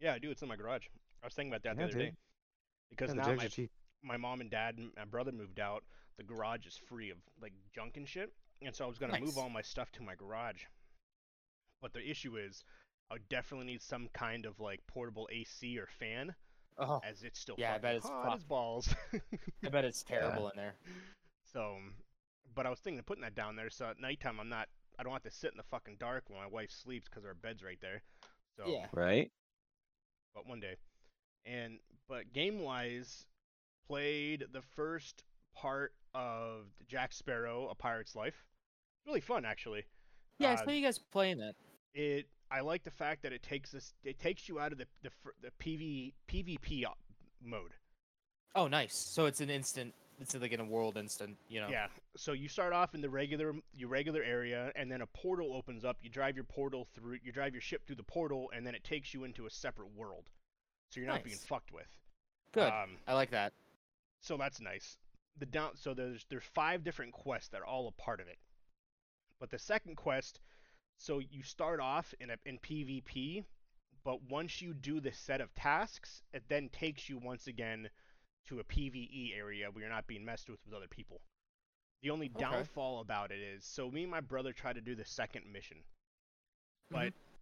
[0.00, 0.30] Yeah, I do.
[0.30, 0.86] It's in my garage.
[1.22, 2.12] I was thinking about that Yeah, the other day.
[2.90, 3.48] because Yeah, now my,
[4.02, 5.84] my mom and dad and my brother moved out.
[6.18, 9.38] The garage is free of like junk and shit, and so I was gonna move
[9.38, 10.64] all my stuff to my garage.
[11.82, 12.64] But the issue is,
[13.10, 16.34] I would definitely need some kind of like portable AC or fan,
[16.78, 18.94] Oh, as it's still Yeah, I bet it's hot as balls.
[19.64, 20.74] I bet it's terrible in there.
[21.52, 21.76] So,
[22.54, 25.02] but I was thinking of putting that down there, so at nighttime I'm not, I
[25.02, 27.62] don't have to sit in the fucking dark when my wife sleeps because our bed's
[27.62, 28.02] right there.
[28.56, 28.86] So, Yeah.
[28.92, 29.30] Right?
[30.34, 30.76] but one day.
[31.46, 33.26] And but game wise,
[33.88, 35.22] played the first
[35.56, 38.44] part of Jack Sparrow: A Pirate's Life.
[39.06, 39.84] Really fun, actually.
[40.38, 41.54] Yeah, I Uh, saw you guys playing that.
[41.94, 44.86] It I like the fact that it takes us, it takes you out of the
[45.02, 45.10] the
[45.42, 46.84] the PV PvP
[47.42, 47.72] mode.
[48.54, 48.94] Oh, nice.
[48.94, 49.94] So it's an instant.
[50.18, 51.36] It's like in a world instant.
[51.48, 51.68] You know.
[51.68, 51.88] Yeah.
[52.16, 55.84] So you start off in the regular your regular area, and then a portal opens
[55.84, 55.98] up.
[56.02, 57.18] You drive your portal through.
[57.22, 59.94] You drive your ship through the portal, and then it takes you into a separate
[59.94, 60.30] world.
[60.90, 61.88] So you're not being fucked with.
[62.52, 62.72] Good.
[62.72, 63.52] Um, I like that.
[64.20, 64.96] so that's nice.
[65.38, 65.76] The down.
[65.76, 68.38] So there's there's five different quests that are all a part of it.
[69.40, 70.40] But the second quest,
[70.98, 73.44] so you start off in a in PvP,
[74.04, 77.90] but once you do the set of tasks, it then takes you once again
[78.46, 81.20] to a PvE area where you're not being messed with with other people.
[82.02, 82.68] The only Okay.
[82.68, 85.84] downfall about it is, so me and my brother tried to do the second mission,
[86.90, 87.36] but Mm-hmm.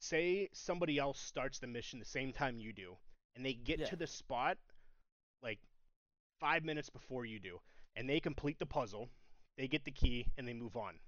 [0.00, 2.96] say somebody else starts the mission the same time you do,
[3.36, 3.86] and they get Yeah.
[3.86, 4.58] to the spot
[5.42, 5.60] like
[6.38, 7.60] five minutes before you do,
[7.96, 9.08] and they complete the puzzle,
[9.56, 10.98] they get the key, and they move on.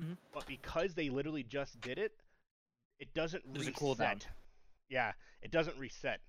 [0.00, 0.16] Mhm.
[0.32, 2.12] But because they literally just did it,
[2.98, 3.80] it doesn't There's a reset.
[3.82, 4.26] cooldown.
[4.88, 6.20] Yeah, it doesn't reset.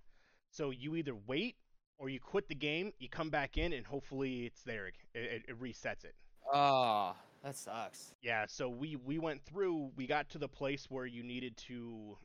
[0.52, 1.56] So you either wait
[1.98, 4.88] or you quit the game, you come back in, and hopefully it's there.
[4.88, 6.16] It, it, it resets it.
[6.52, 8.16] Oh, that sucks.
[8.22, 12.18] Yeah, so we we went through, we got to the place where you needed to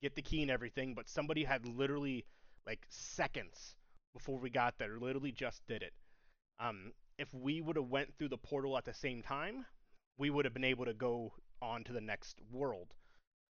[0.00, 2.24] get the key and everything, but somebody had literally
[2.66, 3.76] like seconds
[4.14, 5.92] before we got there, literally just did it.
[6.58, 9.66] Um if we would have went through the portal at the same time,
[10.18, 12.88] we would have been able to go on to the next world,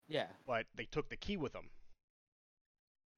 [0.08, 0.28] Yeah.
[0.46, 1.70] but they took the key with them.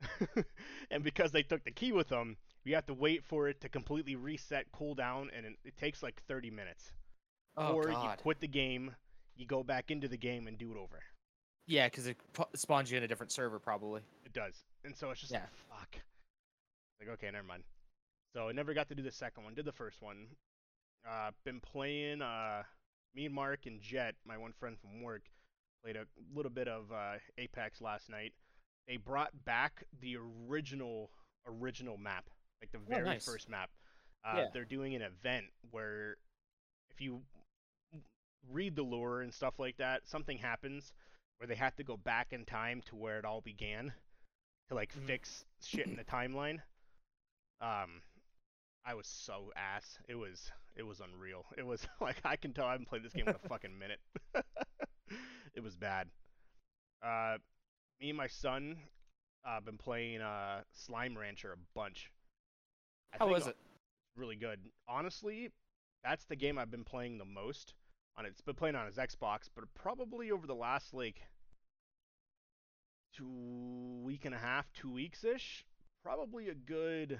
[0.92, 3.70] and because they took the key with them, you have to wait for it to
[3.70, 6.92] completely reset, cool down, and it, it takes like 30 minutes
[7.58, 8.94] Oh or you quit the game,
[9.36, 11.00] you go back into the game and do it over.
[11.68, 12.18] Yeah, because it
[12.56, 14.02] spawns you in a different server probably.
[14.26, 14.54] It does,
[14.84, 15.40] and so it's just Yeah.
[15.40, 15.96] like fuck.
[17.00, 17.64] Like okay, never mind.
[18.36, 19.54] So I never got to do the second one.
[19.54, 20.28] Did the first one.
[21.08, 22.22] Uh, been playing.
[22.22, 22.64] Uh,
[23.16, 25.22] me and Mark and Jet, my one friend from work,
[25.84, 28.34] played a little bit of uh, Apex last night.
[28.88, 30.18] They brought back the
[30.50, 31.10] original
[31.48, 32.26] original map,
[32.62, 33.26] like the very Oh, nice.
[33.26, 33.70] first map.
[34.26, 34.48] Uh, Yeah.
[34.54, 36.18] They're doing an event where
[36.92, 37.22] if you
[38.52, 40.94] read the lore and stuff like that, something happens
[41.38, 43.94] where they have to go back in time to where it all began
[44.70, 45.06] to like Mhm.
[45.08, 46.62] fix shit in the timeline.
[47.62, 48.02] Um,
[48.86, 49.98] I was so ass.
[50.08, 51.46] It was it was unreal.
[51.58, 54.00] It was like I can tell I haven't played this game in a fucking minute.
[55.56, 56.10] it was bad.
[57.04, 57.38] Uh,
[58.00, 58.78] me and my son
[59.48, 62.12] uh been playing uh Slime Rancher a bunch.
[63.14, 63.56] I How was it?
[64.16, 64.60] really good.
[64.88, 65.52] Honestly,
[66.04, 67.74] that's the game I've been playing the most
[68.18, 68.30] on it.
[68.30, 71.22] It's been playing on his Xbox, but probably over the last like
[73.14, 75.66] two week and a half, two weeks ish,
[76.04, 77.20] probably a good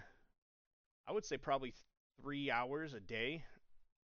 [1.08, 1.74] I would say probably
[2.22, 3.44] three hours a day,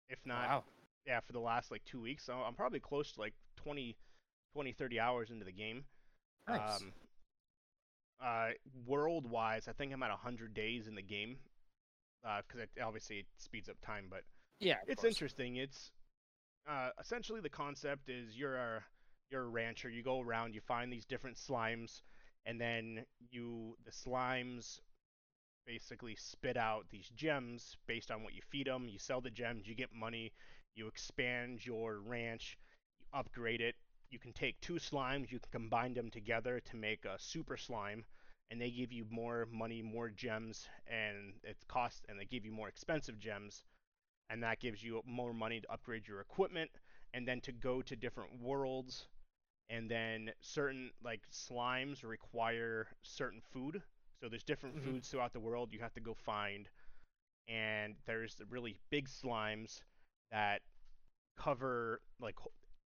[0.08, 0.64] if not wow.
[1.06, 2.24] yeah, for the last like two weeks.
[2.24, 3.96] So I'm probably close to like 20,
[4.52, 5.84] 20 30 hours into the game.
[6.48, 6.80] Nice.
[6.80, 6.92] Um,
[8.24, 8.48] uh,
[8.86, 11.36] world wise, I think I'm at 100 days in the game.
[12.22, 14.22] Because it obviously it speeds up time, but
[14.58, 14.76] yeah.
[14.86, 15.12] it's course.
[15.12, 15.56] interesting.
[15.56, 15.90] It's
[16.66, 18.82] uh, essentially the concept is you're a
[19.30, 19.90] you're a rancher.
[19.90, 22.00] You go around, you find these different slimes,
[22.46, 24.80] and then you the slimes
[25.66, 28.88] basically spit out these gems based on what you feed them.
[28.88, 30.32] You sell the gems, you get money.
[30.76, 32.58] You expand your ranch,
[33.00, 33.76] you upgrade it.
[34.10, 38.04] You can take two slimes, you can combine them together to make a super slime,
[38.50, 42.52] and they give you more money, more gems, and it costs, and they give you
[42.52, 43.64] more expensive gems
[44.30, 46.70] and that gives you more money to upgrade your equipment
[47.12, 49.06] and then to go to different worlds
[49.70, 53.82] and then certain like slimes require certain food
[54.24, 54.84] so there's different Mhm.
[54.84, 56.70] foods throughout the world you have to go find
[57.48, 59.82] and there's the really big slimes
[60.30, 60.62] that
[61.36, 62.36] cover like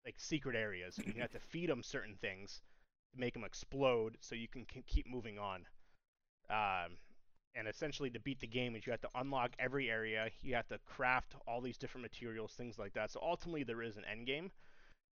[0.06, 1.00] like secret areas.
[1.00, 2.62] And you have to feed them certain things
[3.14, 5.66] to make them explode so you can, can keep moving on.
[6.50, 6.98] Um,
[7.56, 10.30] and essentially to beat the game is you have to unlock every area.
[10.42, 13.12] You have to craft all these different materials things like that.
[13.12, 14.52] So ultimately there is an end game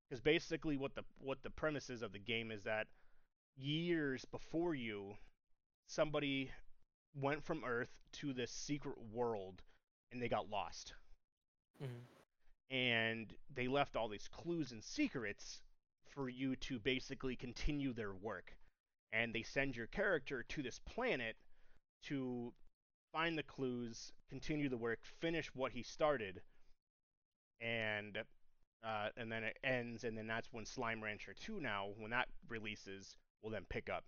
[0.10, 2.88] because basically what the what the premise is of the game is that
[3.58, 5.16] years before you
[5.94, 6.52] somebody
[7.16, 9.62] went from Earth to this secret world,
[10.12, 10.94] and they got lost.
[11.82, 12.76] Mm-hmm.
[12.76, 15.62] And they left all these clues and secrets
[16.10, 18.56] for you to basically continue their work.
[19.12, 21.36] And they send your character to this planet
[22.06, 22.52] to
[23.12, 26.42] find the clues, continue the work, finish what he started,
[27.62, 28.18] and
[28.84, 32.28] uh, and then it ends, and then that's when Slime Rancher 2 now, when that
[32.50, 34.04] releases, will then pick up.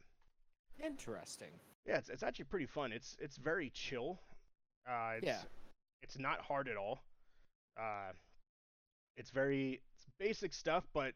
[0.83, 1.51] Interesting.
[1.85, 2.91] Yeah, it's, it's actually pretty fun.
[2.91, 4.19] It's it's very chill.
[4.89, 5.41] Uh, it's, Yeah.
[6.01, 7.01] It's not hard at all.
[7.79, 8.11] Uh,
[9.17, 11.13] it's very it's basic stuff, but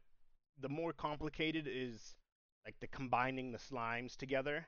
[0.59, 2.15] the more complicated is
[2.65, 4.67] like the combining the slimes together,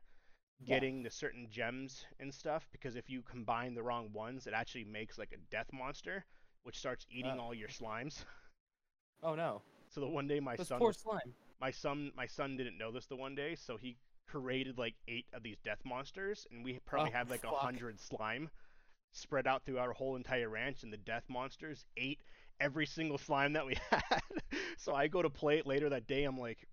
[0.60, 0.76] Yeah.
[0.76, 2.68] getting the certain gems and stuff.
[2.72, 6.26] Because if you combine the wrong ones, it actually makes like a death monster,
[6.64, 7.42] which starts eating Oh.
[7.42, 8.24] all your slimes.
[9.24, 9.62] Oh no.
[9.90, 11.36] So the one day my son poor slime.
[11.60, 13.98] my son my son didn't know this the one day, so he
[14.32, 18.00] created like eight of these death monsters, and we probably Oh, had like a hundred
[18.00, 18.50] slime
[19.14, 22.20] spread out throughout our whole entire ranch, and the death monsters ate
[22.60, 24.22] every single slime that we had.
[24.78, 26.24] so I go to play it later that day.
[26.24, 26.68] I'm like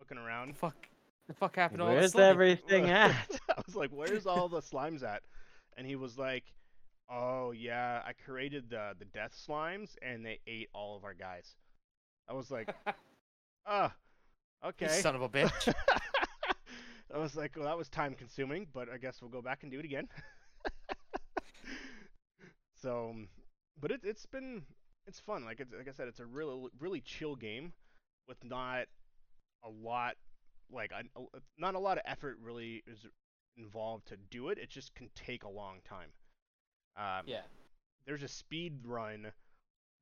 [0.00, 0.56] looking The around.
[0.56, 0.76] fuck.
[1.28, 2.24] The fuck happened to all the Where's slime?
[2.30, 3.10] everything at?
[3.48, 5.22] I was like, "Where's all the slimes at?"
[5.76, 6.44] And he was like,
[7.10, 11.54] "Oh yeah, I created the the death slimes, and they ate all of our guys."
[12.28, 12.68] I was like,
[13.66, 13.92] "Ah,
[14.62, 15.72] You okay." son of a bitch.
[17.14, 19.70] I was like, well, that was time consuming, but I guess we'll go back and
[19.70, 20.08] do it again.
[22.80, 23.14] so,
[23.80, 24.62] but it, it's been
[25.06, 25.44] it's fun.
[25.44, 27.72] Like it's, like I said, it's a really really chill game
[28.28, 28.86] with not
[29.64, 30.14] a lot
[30.70, 31.20] like a-
[31.58, 33.06] not a lot of effort really is
[33.56, 34.58] involved to do it.
[34.58, 36.08] It just can take a long time.
[36.96, 37.40] Um, yeah.
[38.06, 39.32] there's a speed run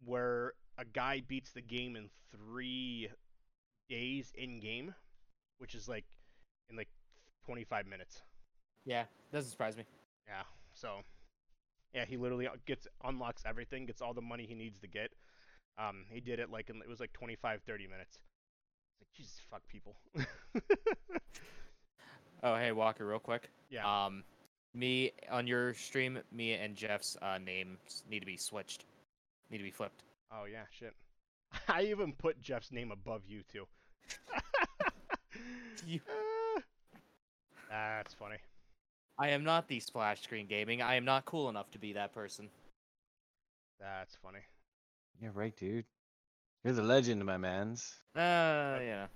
[0.05, 3.09] where a guy beats the game in three
[3.89, 4.95] days in game,
[5.59, 6.05] which is like
[6.69, 6.89] in like
[7.45, 8.23] 25 minutes.
[8.85, 9.05] Yeah.
[9.33, 9.85] Doesn't surprise me.
[10.27, 10.43] Yeah.
[10.75, 10.97] So,
[11.95, 15.11] yeah, he literally gets unlocks everything, gets all the money he needs to get.
[15.79, 18.19] Um, he did it like in it was like 25, 30 minutes.
[18.93, 19.97] It's like Jesus, fuck people.
[22.43, 23.51] Oh hey Walker, real quick.
[23.69, 23.85] yeah.
[24.07, 24.25] Um,
[24.73, 28.87] me on your stream, me and Jeff's uh, names need to be switched.
[29.51, 30.05] Need to be flipped.
[30.33, 30.95] oh yeah, shit.
[31.69, 33.67] I even put Jeff's name above you too.
[35.87, 36.01] You-
[37.71, 38.37] that's funny.
[39.19, 40.83] I am not the splash screen gaming.
[40.83, 42.49] I am not cool enough to be that person.
[43.79, 44.41] That's funny.
[45.23, 45.85] Yeah, right, dude.
[46.65, 47.95] You're the legend, my man's.
[48.15, 49.07] Uh, yeah.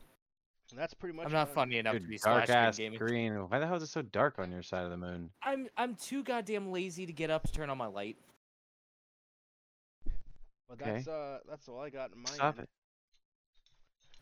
[0.75, 1.27] That's pretty much.
[1.27, 2.99] I'm not funny enough to be dark splash ass screen gaming.
[2.99, 3.33] green.
[3.49, 5.31] Why the hell is it so dark on your side of the moon?
[5.43, 8.17] I'm I'm too goddamn lazy to get up to turn on my light.
[10.69, 10.93] But Okay.
[10.93, 12.37] that's uh that's all I got in mind.
[12.37, 12.69] Stop it.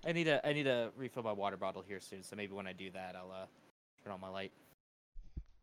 [0.04, 2.22] I need to I need to refill my water bottle here soon.
[2.22, 3.46] So maybe when I do that, I'll uh
[4.02, 4.52] turn on my light.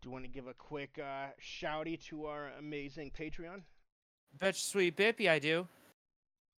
[0.01, 3.61] Do you want to give a quick uh, shouty to our amazing Patreon?
[4.39, 5.67] Betch sweet bippy, I do.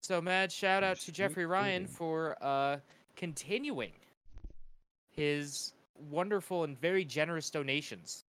[0.01, 2.77] So mad shout out to Jeffrey Ryan for uh
[3.15, 3.91] continuing
[5.09, 5.73] his
[6.09, 8.23] wonderful and very generous donations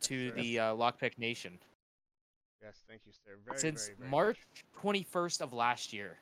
[0.00, 0.34] to sir.
[0.34, 1.58] the uh, Lockpick Nation
[2.62, 3.36] Yes, thank you, sir.
[3.46, 4.38] Very, since very, very March
[4.82, 6.16] 21st of last year.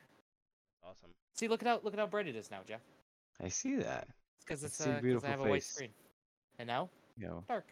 [0.83, 1.09] Awesome.
[1.33, 2.81] See, look at how look at how bright it is now, Jeff.
[3.43, 4.07] I see that.
[4.35, 5.89] It's because I it's see a uh, 'cause beautiful I have a white screen.
[6.59, 7.67] And now You dark,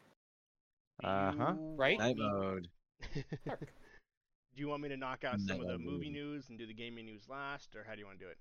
[1.04, 1.54] Uh huh.
[1.76, 1.98] Right?
[1.98, 2.68] night mode.
[3.46, 3.60] dark.
[3.62, 6.66] do you want me to knock out some of the Night movie news and do
[6.68, 8.38] the gaming news last, or how do you want to do it?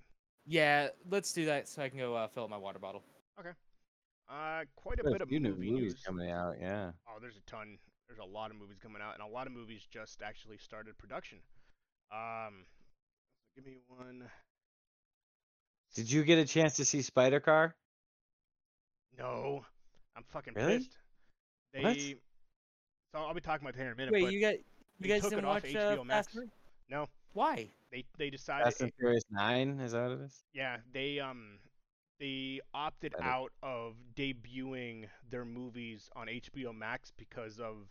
[0.46, 3.02] yeah, let's do that so I can go uh, fill up my water bottle.
[3.40, 3.50] Okay.
[4.28, 6.02] Uh, quite a There's bit of few new movie movies news.
[6.06, 6.56] coming out.
[6.60, 6.90] Yeah.
[7.08, 7.78] Oh, there's a ton.
[8.08, 10.96] There's a lot of movies coming out, and a lot of movies just actually started
[10.98, 11.38] production.
[12.12, 12.64] Um,
[13.56, 14.24] give me one.
[15.94, 17.74] Did you get a chance to see Spider Car?
[19.18, 19.64] No,
[20.16, 20.78] I'm fucking Really?
[20.78, 20.96] pissed.
[21.72, 21.82] They.
[21.82, 21.96] What?
[23.14, 24.12] So I'll be talking about that in a minute.
[24.12, 24.54] Wait, but you got
[25.00, 26.26] you guys didn't it off watch uh, HBO Max.
[26.34, 26.46] Fast
[26.90, 27.68] No, Why?
[27.90, 28.64] they they decided.
[28.64, 29.80] Fast and Furious Nine.
[29.80, 30.44] Is that what it is?
[30.52, 31.58] Yeah, they um
[32.18, 37.88] they opted out of debuting their movies on HBO Max because of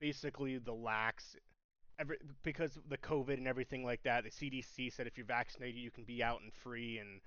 [0.00, 1.36] basically the lax
[1.98, 4.24] every because of the COVID and everything like that.
[4.24, 7.20] The CDC said if you're vaccinated you can be out and free and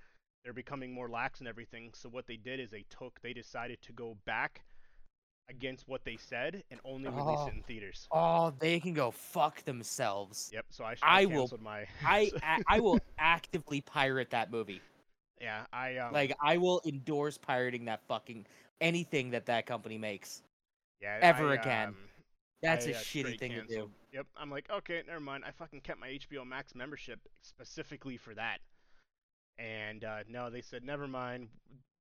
[0.44, 1.90] they're becoming more lax and everything.
[1.94, 4.62] So what they did is they took they decided to go back
[5.50, 7.46] against what they said and only release Oh.
[7.48, 8.06] it in theaters.
[8.12, 10.50] Oh, they can go fuck themselves.
[10.54, 12.30] Yep, so I, I will- canceled my I
[12.66, 14.80] I will actively pirate that movie.
[15.40, 18.46] Yeah, I um Like I will endorse pirating that fucking
[18.80, 20.42] anything that that company makes.
[21.00, 21.88] yeah, ever I, again.
[21.88, 21.96] um,
[22.62, 23.90] That's I, a uh, shitty thing to do.
[24.12, 24.26] Yep.
[24.36, 25.42] I'm like, okay, never mind.
[25.46, 28.58] I fucking kept my HBO Max membership specifically for that.
[29.58, 31.48] And uh, no, they said, never mind.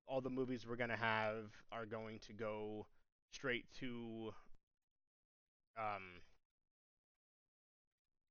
[0.07, 2.85] All the movies we're gonna have are going to go
[3.31, 4.31] straight to
[5.77, 6.21] um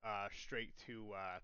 [0.04, 1.38] uh straight to uh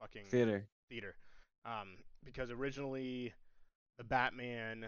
[0.00, 0.66] fucking Theater.
[0.88, 1.16] theater.
[1.64, 3.32] Um because originally
[3.98, 4.86] the Batman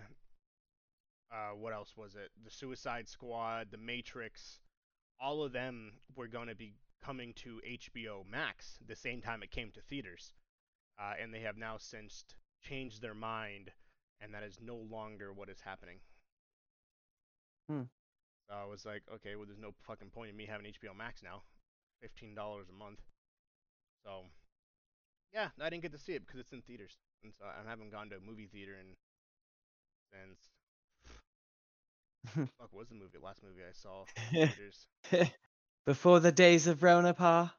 [1.32, 2.30] uh what else was it?
[2.44, 4.60] The Suicide Squad, The Matrix,
[5.20, 9.50] all of them were going to be coming to HBO Max the same time it
[9.50, 10.32] came to theaters.
[10.98, 12.24] Uh, and they have now since
[12.62, 13.70] changed their mind
[14.20, 15.98] and that is no longer what is happening.
[17.68, 17.82] Hmm.
[18.48, 21.22] So I was like, okay, well, there's no fucking point in me having HBO Max
[21.22, 21.42] now,
[22.00, 23.00] fifteen dollars a month.
[24.04, 24.24] So,
[25.32, 27.90] yeah, I didn't get to see it because it's in theaters, and so I haven't
[27.90, 28.94] gone to a movie theater in
[30.12, 30.38] since
[32.58, 34.86] fuck was the movie last movie I saw theaters.
[35.86, 37.54] Before the days of Rona, Pa.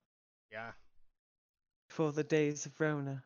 [0.52, 0.72] Yeah,
[1.96, 3.24] Before the days of Rona.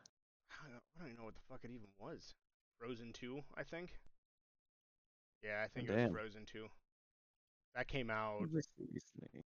[0.48, 2.34] I don't, I don't even know what the fuck it even was.
[2.78, 3.90] Frozen two, I think.
[5.42, 6.12] Yeah, I think it was.
[6.12, 6.66] Frozen two.
[7.74, 9.44] That came out What was recently?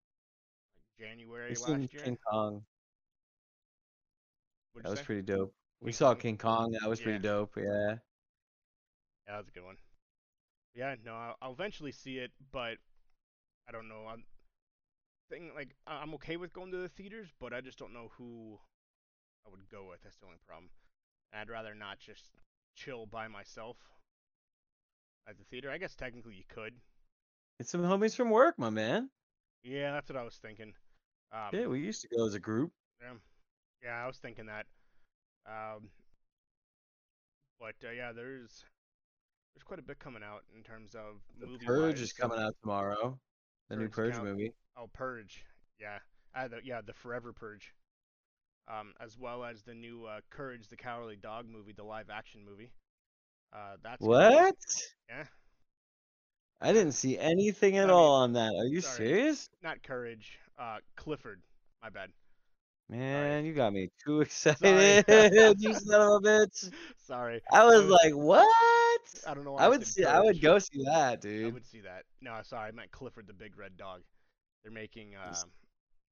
[0.99, 2.03] January We seen last year.
[2.03, 2.65] King Kong.
[4.73, 5.05] What'd That was say?
[5.05, 5.55] pretty dope.
[5.81, 6.21] We King saw Kong?
[6.21, 6.77] King Kong.
[6.81, 7.53] That was pretty dope.
[7.57, 7.63] Yeah.
[7.63, 7.97] Yeah,
[9.29, 9.77] that was a good one.
[10.75, 12.79] Yeah, no, I'll, I'll eventually see it, but
[13.69, 14.09] I don't know.
[14.11, 14.25] I'm
[15.31, 18.59] thing like I'm okay with going to the theaters, but I just don't know who
[19.47, 20.03] I would go with.
[20.03, 20.71] That's the only problem.
[21.33, 22.25] I'd rather not just
[22.75, 23.77] chill by myself
[25.29, 25.71] at the theater.
[25.71, 26.75] I guess technically you could.
[27.59, 29.11] It's some homies from work, my man.
[29.63, 30.73] Yeah, that's what I was thinking.
[31.33, 32.73] Um, Yeah, we used to go as a group.
[33.01, 33.15] Yeah,
[33.83, 34.67] yeah, I was thinking that.
[35.47, 35.89] Um,
[37.59, 38.65] but uh, yeah, there's
[39.55, 41.65] there's quite a bit coming out in terms of The movie.
[41.67, 43.19] Purge is coming out tomorrow.
[43.69, 44.25] The new Purge Purge count.
[44.25, 44.53] movie.
[44.77, 45.45] Oh, Purge.
[45.81, 45.99] Yeah,
[46.35, 47.73] uh, the, yeah, the Forever Purge.
[48.69, 52.43] Um, as well as the new uh, Courage the Cowardly Dog movie, the live action
[52.49, 52.71] movie.
[53.53, 54.55] Uh, that's What?
[55.09, 55.25] Yeah,
[56.61, 58.55] I didn't see anything at I mean, all on that.
[58.55, 58.97] Are you sorry.
[58.97, 59.49] serious?
[59.63, 60.39] not Courage.
[60.59, 61.43] Uh, Clifford.
[61.83, 62.11] My bad.
[62.89, 64.55] Man, you got me too Sorry.
[64.59, 65.57] excited.
[65.59, 66.71] you son of a bitch.
[67.07, 67.41] Sorry.
[67.53, 68.49] I was was- like, what?
[69.27, 69.53] I don't know.
[69.53, 70.05] Why I would see.
[70.05, 71.47] I would go see that, dude.
[71.47, 72.05] I would see that.
[72.21, 74.03] No, sorry, I meant Clifford the Big Red Dog.
[74.63, 75.35] They're making uh,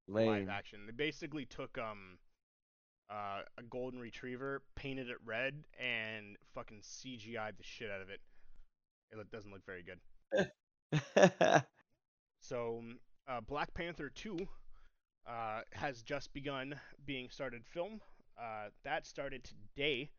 [0.09, 0.81] live action.
[0.87, 2.19] They basically took um
[3.11, 8.21] uh, a golden retriever, painted it red, and fucking CGI'd the shit out of it.
[9.11, 11.63] It doesn't look very good.
[12.41, 12.95] So, mm,
[13.29, 14.49] uh, Black Panther 2
[15.29, 18.01] uh, has just begun being started film.
[18.41, 20.11] Uh, that started today.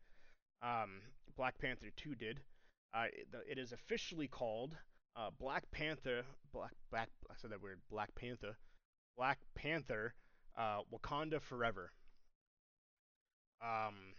[0.62, 1.00] Um,
[1.36, 2.40] Black Panther 2 did.
[2.94, 4.76] Uh, it, it is officially called
[5.16, 6.22] uh, Black Panther.
[6.52, 7.08] Black Black.
[7.30, 7.80] I said that weird.
[7.90, 8.56] Black Panther.
[9.16, 10.14] Black Panther.
[10.56, 11.92] Uh, Wakanda Forever.
[13.62, 14.14] Um,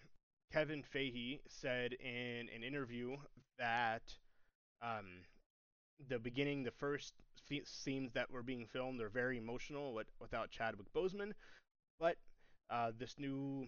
[0.51, 3.17] Kevin Feige said in an interview
[3.59, 4.03] that
[4.81, 5.25] um,
[6.09, 7.13] the beginning, the first
[7.47, 11.33] fe- scenes that were being filmed are very emotional with, without Chadwick Boseman,
[11.99, 12.17] but
[12.69, 13.67] uh, this new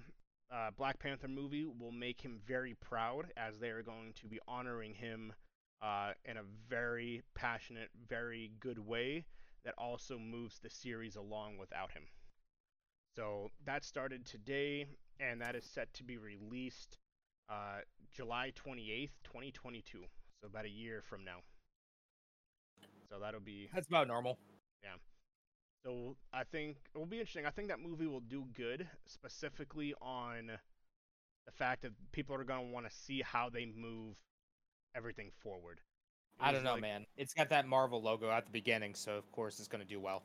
[0.52, 4.40] uh, Black Panther movie will make him very proud as they are going to be
[4.48, 5.34] honoring him
[5.82, 9.26] uh, in a very passionate, very good way
[9.64, 12.04] that also moves the series along without him.
[13.16, 14.88] So that started today,
[15.20, 16.98] and that is set to be released
[17.50, 17.80] uh,
[18.14, 20.00] July 28th, 2022.
[20.42, 21.40] So about a year from now.
[23.10, 24.38] So that'll be That's about normal.
[24.84, 24.90] Yeah.
[25.86, 27.46] So I think it will be interesting.
[27.46, 30.52] I think that movie will do good, specifically on
[31.46, 34.16] the fact that people are gonna want to see how they move
[34.96, 35.82] everything forward.
[36.40, 37.06] I don't know, like- man.
[37.18, 40.24] It's got that Marvel logo at the beginning, so of course it's gonna do well.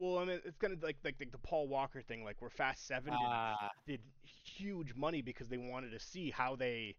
[0.00, 2.50] Well, I mean, it's kind of like like, like the Paul Walker thing, like where
[2.50, 4.00] Fast Seven did, Ah, did
[4.44, 6.96] huge money because they wanted to see how they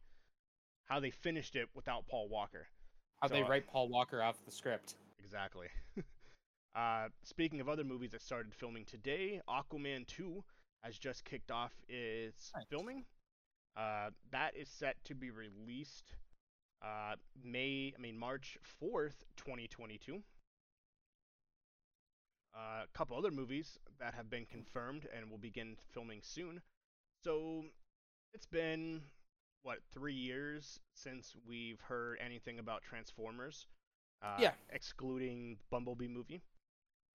[0.86, 2.68] how they finished it without Paul Walker.
[3.22, 4.96] how they So, uh, write Paul Walker off the script.
[5.20, 5.68] Exactly.
[6.76, 10.44] uh, speaking of other movies that started filming today, Aquaman 2
[10.84, 12.66] has just kicked off its Nice.
[12.70, 13.06] filming.
[13.78, 16.14] Uh, that is set to be released
[16.84, 20.22] uh, May, I mean March 4th, 2022.
[22.56, 26.62] Uh, a couple other movies that have been confirmed and will begin filming soon.
[27.24, 27.64] So
[28.34, 29.02] it's been
[29.64, 33.68] what three years since we've heard anything about Transformers.
[34.22, 34.54] Uh, Yeah.
[34.70, 36.42] Excluding Bumblebee movie.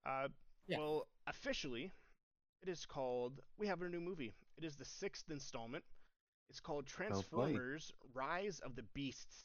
[0.04, 0.28] Uh,
[0.66, 0.78] Yeah.
[0.78, 1.92] Well, officially,
[2.62, 3.40] it is called.
[3.58, 4.34] We have a new movie.
[4.56, 5.84] It is the sixth installment.
[6.50, 6.86] It's called
[7.32, 7.60] boy.
[7.60, 9.44] Transformers: Rise of the Beasts.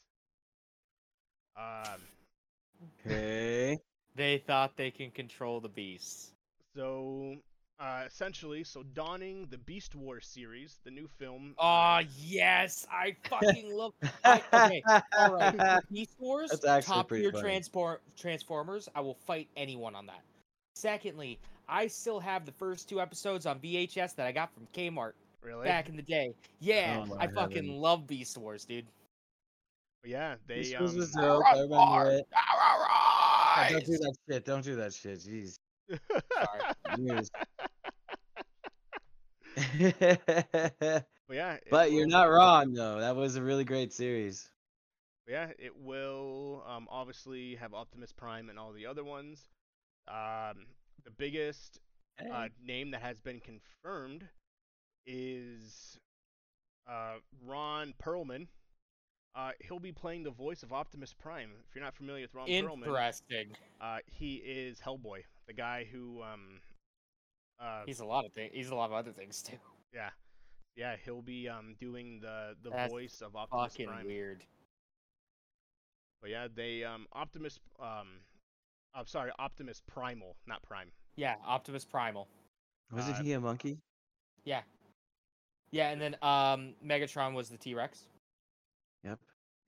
[1.55, 2.01] Um.
[3.05, 3.79] Okay.
[4.15, 6.31] They thought they can control the beasts.
[6.75, 7.35] So,
[7.79, 11.53] uh, essentially, so donning the Beast Wars series, the new film.
[11.57, 13.93] Oh yes, I fucking love.
[14.23, 14.83] I, okay,
[15.17, 15.81] all right.
[15.91, 17.41] Beast Wars, That's actually top pretty tier funny.
[17.43, 18.87] transport Transformers.
[18.95, 20.21] I will fight anyone on that.
[20.75, 25.13] Secondly, I still have the first two episodes on VHS that I got from Kmart
[25.41, 25.65] Really?
[25.65, 26.33] back in the day.
[26.59, 27.81] Yeah, Oh I my fucking heavens.
[27.81, 28.85] love Beast Wars, dude.
[30.05, 31.43] yeah, they This um, was a joke.
[31.45, 32.27] I remember it.
[33.69, 34.45] Oh, don't do that shit.
[34.45, 35.19] Don't do that shit.
[35.19, 35.59] Jeez.
[41.27, 42.99] But yeah, but you're not wrong though.
[42.99, 44.49] That was a really great series.
[45.29, 49.47] Yeah, it will um, obviously have Optimus Prime and all the other ones.
[50.09, 50.65] Um,
[51.05, 51.79] the biggest
[52.19, 54.27] uh, name that has been confirmed
[55.05, 55.97] is
[56.85, 58.47] uh, Ron Perlman.
[59.33, 61.49] Uh, he'll be playing the voice of Optimus Prime.
[61.69, 63.47] If you're not familiar with Ron Perlman, Interesting.
[63.79, 66.59] uh, he is Hellboy, the guy who, um,
[67.59, 68.51] uh, He's a lot of things.
[68.53, 69.55] He's a lot of other things too.
[69.93, 70.09] yeah,
[70.75, 74.05] yeah, he'll be um, doing the the That's voice of Optimus Fucking Prime.
[74.05, 74.43] weird.
[76.21, 78.07] But yeah, they um, Optimus, um,
[78.93, 80.91] I'm sorry, Optimus Primal, not Prime.
[81.15, 82.27] Yeah, Optimus Primal.
[82.91, 83.79] Wasn't Uh, he a monkey?
[84.43, 84.61] Yeah.
[85.71, 88.07] Yeah, and then um Megatron was the T Rex.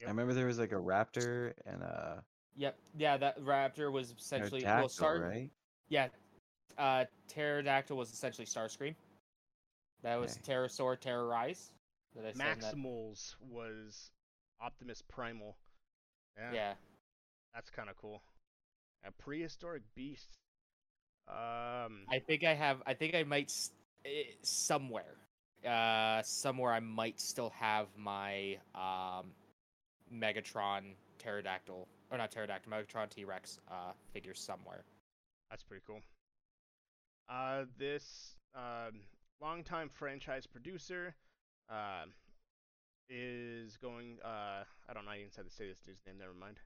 [0.03, 0.07] Yep.
[0.07, 0.07] Yep.
[0.07, 2.23] I remember there was like a raptor and a,
[2.55, 2.77] Yep.
[2.97, 5.49] Yeah, that Raptor was essentially pterodactyl, well Star right?
[5.89, 6.07] Yeah.
[6.77, 8.95] Uh Pterodactyl was essentially Starscream.
[10.03, 10.53] That was Okay.
[10.53, 11.71] Pterosaur Terrorize.
[12.15, 14.11] That I said in that- Maximals was
[14.61, 15.57] Optimus Primal.
[16.37, 16.73] Yeah, Yeah.
[17.55, 18.21] that's kind of cool.
[19.05, 20.37] A prehistoric beast.
[21.27, 23.71] Um, I think I have I think I might s-
[24.05, 25.15] eh, somewhere.
[25.65, 29.33] Uh somewhere I might still have my um
[30.14, 34.84] Megatron Pterodactyl or not Pterodactyl, Megatron T-Rex uh figure somewhere.
[35.49, 35.99] that's pretty cool.
[37.30, 38.99] Uh, this um,
[39.41, 41.16] longtime franchise producer
[41.70, 42.05] uh,
[43.09, 44.18] is going.
[44.24, 45.11] Uh, I don't know.
[45.11, 46.18] I even said to say this dude's name.
[46.20, 46.57] Never mind.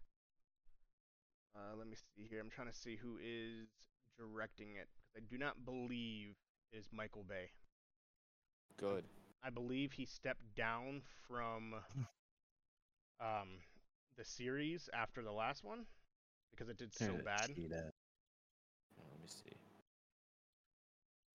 [1.56, 2.40] Uh, let me see here.
[2.40, 3.68] I'm trying to see who is
[4.18, 4.88] directing it.
[5.16, 6.36] I do not believe
[6.72, 7.50] it is Michael Bay.
[8.78, 9.06] Good.
[9.44, 11.76] I believe he stepped down from
[13.20, 13.50] um,
[14.18, 15.86] the series after the last one
[16.52, 17.48] because it did so bad.
[17.48, 17.92] cheetah.
[18.98, 19.56] Let me see.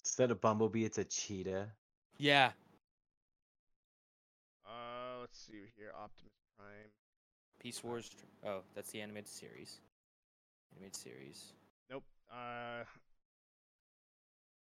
[0.05, 1.69] Instead of Bumblebee, it's a cheetah.
[2.19, 2.51] Yeah.
[4.67, 5.93] Uh, let's see here.
[5.95, 6.91] Optimus Prime.
[7.63, 8.11] Beast Wars.
[8.45, 9.81] Oh, that's the animated series.
[10.75, 11.53] Animated series.
[11.91, 12.05] Nope.
[12.31, 12.85] Uh.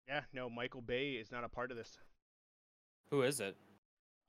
[0.08, 0.50] Yeah, no.
[0.50, 1.98] Michael Bay is not a part of this.
[3.10, 3.58] Who is it?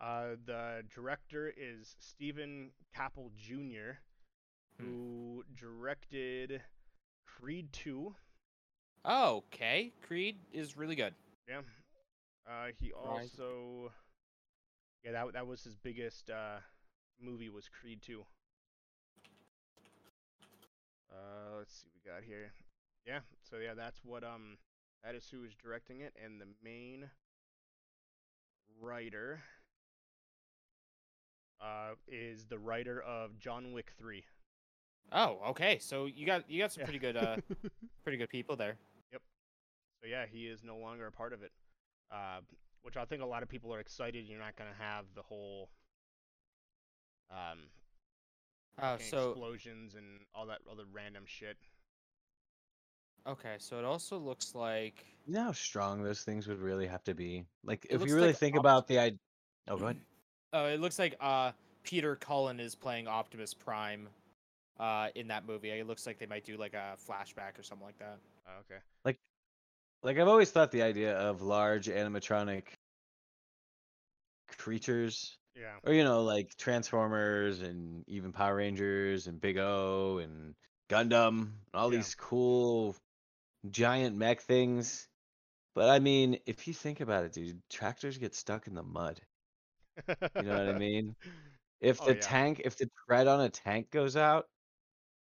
[0.01, 4.01] Uh, the director is Stephen Caple Jr.,
[4.79, 4.93] Hmm.
[4.93, 6.63] who directed
[7.27, 8.15] Creed 2.
[9.05, 9.93] Oh, okay.
[10.03, 11.15] Creed is really good.
[11.49, 11.63] Yeah.
[12.49, 13.31] Uh, he Right.
[13.33, 13.93] also.
[15.05, 16.59] Yeah, that that was his biggest uh
[17.21, 18.27] movie was Creed 2.
[21.11, 22.53] Uh, let's see what we got here.
[23.07, 24.59] Yeah, so yeah, that's what um
[25.05, 27.11] that is who is directing it and the main
[28.81, 29.43] writer
[31.61, 34.25] uh is the writer of John Wick 3.
[35.13, 35.79] Oh, okay.
[35.79, 36.85] So you got you got some Yeah.
[36.85, 37.37] pretty good uh
[38.05, 38.77] pretty good people there.
[39.13, 39.23] Yep.
[40.03, 41.53] So yeah, he is no longer a part of it.
[42.11, 42.41] Uh,
[42.83, 44.27] which I think a lot of people are excited.
[44.27, 45.71] You're not gonna have the whole
[47.31, 47.69] um
[48.83, 51.57] Oh, so explosions and all that other random shit.
[53.27, 57.05] okay, so it also looks like You know how strong those things would really have
[57.05, 57.45] to be?
[57.65, 59.19] Like, It if looks you really like think about the idea.
[59.69, 60.01] Oh, go ahead.
[60.57, 61.53] Oh, it looks like uh
[61.83, 64.09] Peter Cullen is playing Optimus Prime
[64.81, 65.71] uh in that movie.
[65.71, 68.19] It looks like they might do like a flashback or something like that.
[68.47, 68.81] Oh, okay.
[69.05, 69.19] Like,
[70.03, 72.63] like I've always thought the idea of large animatronic
[74.57, 75.75] creatures, Yeah.
[75.85, 80.55] or, you know, like Transformers and even Power Rangers and Big O and
[80.89, 81.99] Gundam, all Yeah.
[81.99, 82.97] these cool
[83.69, 85.09] giant mech things.
[85.75, 89.21] But I mean, if you think about it, dude, tractors get stuck in the mud.
[90.35, 91.17] You know what I mean?
[91.81, 92.21] If Oh, the yeah.
[92.21, 94.49] tank, if the tread on a tank goes out,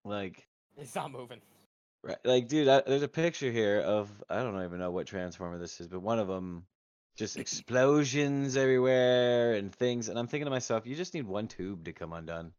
[0.03, 0.47] like,
[0.77, 1.41] It's not moving.
[2.03, 5.57] right, like, dude, I, there's a picture here of I don't even know what transformer
[5.59, 6.65] this is, but one of them,
[7.17, 11.85] just explosions everywhere and things, and I'm thinking to myself, you just need one tube
[11.85, 12.53] to come undone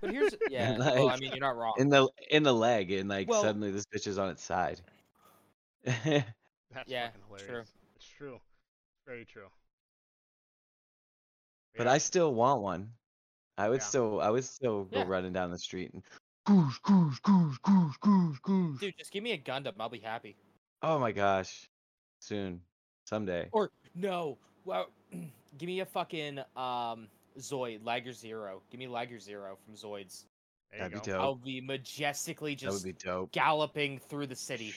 [0.00, 0.76] But here's yeah.
[0.78, 1.74] well, I mean, you're not wrong.
[1.78, 4.80] in the in the leg, and like Well- suddenly this bitch is on its side.
[5.84, 7.46] That's Yeah, fucking true.
[7.46, 7.72] hilarious.
[7.96, 8.40] It's true.
[9.06, 9.48] Very true.
[11.76, 11.92] But Yeah.
[11.92, 12.92] I still want one.
[13.58, 13.86] I would Yeah.
[13.86, 15.06] still, I would still go Yeah.
[15.06, 16.02] running down the street and
[16.44, 18.80] goose, goose, goose, goose, goose, goose.
[18.80, 19.74] Dude, just give me a Gundam.
[19.78, 20.36] I'll be happy.
[20.82, 21.68] Oh my gosh,
[22.20, 22.62] soon,
[23.04, 23.48] someday.
[23.52, 24.90] Or no, well,
[25.58, 27.08] give me a fucking um
[27.38, 28.62] Zoid Liger Zero.
[28.70, 30.24] Give me Liger Zero from Zoids.
[30.70, 31.20] There That'd be dope.
[31.20, 32.94] I'll be majestically just be
[33.32, 34.74] galloping through the city.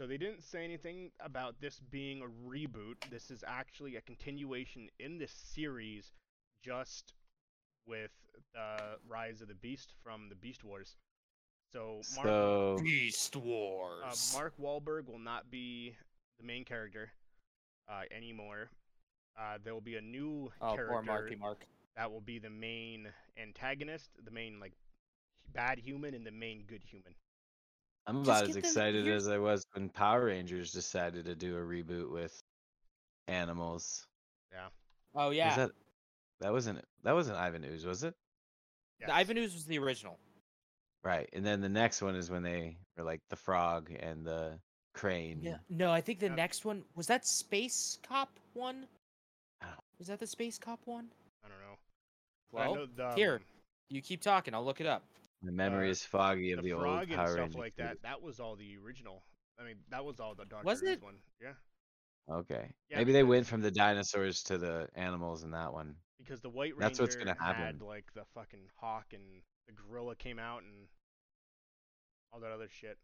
[0.00, 2.94] So they didn't say anything about this being a reboot.
[3.10, 6.12] This is actually a continuation in this series,
[6.64, 7.12] just
[7.86, 8.10] with
[8.54, 10.96] the Rise of the Beast from the Beast Wars.
[11.70, 14.32] So Mark, So Beast uh, Wars.
[14.34, 15.94] Mark Wahlberg will not be
[16.38, 17.10] the main character
[17.86, 18.70] uh, anymore.
[19.38, 21.66] Uh, there will be a new oh, character Marky Mark.
[21.98, 24.72] that will be the main antagonist, the main like
[25.52, 27.12] bad human, and the main good human.
[28.10, 32.10] I'm about as excited as I was when Power Rangers decided to do a reboot
[32.10, 32.42] with
[33.28, 34.04] animals.
[34.52, 34.66] Yeah.
[35.14, 35.46] Oh yeah.
[35.46, 35.70] Was that
[36.40, 38.14] that wasn't that wasn't Ivan Ooze, was it?
[38.98, 39.08] Yes.
[39.10, 40.18] the Ivan Ooze was the original.
[41.04, 41.28] Right.
[41.32, 44.58] And then the next one is when they were like the frog and the
[44.92, 45.38] crane.
[45.40, 45.58] Yeah.
[45.68, 46.34] No, I think the Yeah.
[46.34, 48.88] next one was that Space Cop one.
[50.00, 51.12] Was that the Space Cop one?
[51.44, 51.76] I don't know.
[52.52, 53.34] But I Well, know the, here.
[53.36, 53.40] um,
[53.88, 54.52] You keep talking.
[54.54, 55.04] I'll look it up.
[55.42, 57.76] My memory Uh, is foggy of the the, old frog and Power stuff Rangers like
[57.76, 57.84] that.
[57.84, 58.02] movies.
[58.02, 59.24] That was all the original.
[59.58, 61.02] I mean, that was all the Doctor Was Who's it?
[61.02, 61.16] one.
[61.40, 61.54] Yeah,
[62.28, 62.74] Okay.
[62.88, 65.96] Yeah, Maybe they went from the dinosaurs to the animals in that one.
[66.18, 67.78] because the White Ranger That's what's gonna had happen.
[67.80, 70.88] like the fucking hawk and the gorilla came out and
[72.32, 72.98] all that other shit.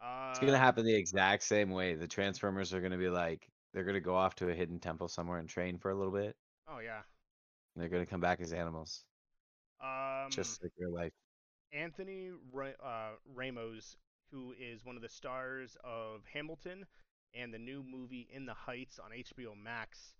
[0.00, 1.94] Uh, It's gonna happen the exact same way.
[1.96, 5.38] The Transformers are gonna be like they're gonna go off to a hidden temple somewhere
[5.38, 6.36] and train for a little bit.
[6.68, 7.02] Oh yeah.
[7.74, 9.04] And they're gonna come back as animals.
[9.80, 11.12] Um, just like real life.
[11.72, 12.30] Anthony
[12.82, 13.96] uh, Ramos,
[14.30, 16.86] who is one of the stars of Hamilton
[17.34, 20.14] and the new movie In the Heights on HBO Max,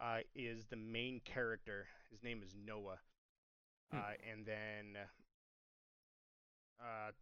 [0.00, 1.86] uh, is the main character.
[2.10, 2.98] His name is Noah.
[3.90, 3.98] Hmm.
[3.98, 4.96] Uh, and then
[6.80, 7.12] uh,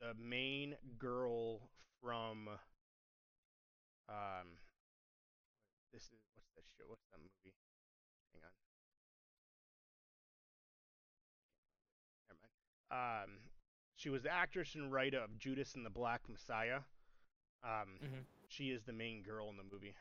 [0.00, 1.60] the main girl
[2.02, 2.48] from
[4.08, 4.56] um,
[5.92, 6.84] this is what's that show?
[6.88, 7.54] What's that movie?
[8.32, 8.67] Hang on.
[12.90, 13.38] Um,
[13.96, 16.80] she was the actress and writer of Judas and the Black Messiah.
[17.64, 18.24] Um, Mhm.
[18.48, 19.94] she is the main girl in the movie.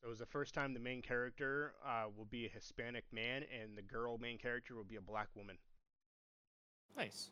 [0.00, 3.42] So it was the first time the main character uh, will be a Hispanic man,
[3.44, 5.58] and the girl main character will be a black woman.
[6.96, 7.30] Nice.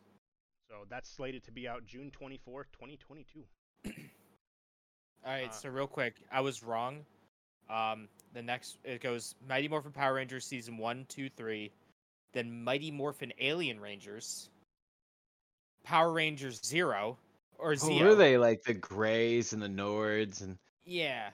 [0.69, 3.47] So that's slated to be out June 24th, 2022.
[3.85, 3.93] All
[5.33, 7.05] right, Uh, so real quick, I was wrong.
[7.69, 11.71] Um, the next it goes Mighty Morphin Power Rangers season one, two, three,
[12.33, 14.49] then Mighty Morphin Alien Rangers,
[15.83, 17.17] Power Rangers Zero,
[17.57, 18.01] or oh, Who Zeo.
[18.03, 18.37] were they?
[18.37, 21.29] Like the Greys and the Nords and Yeah,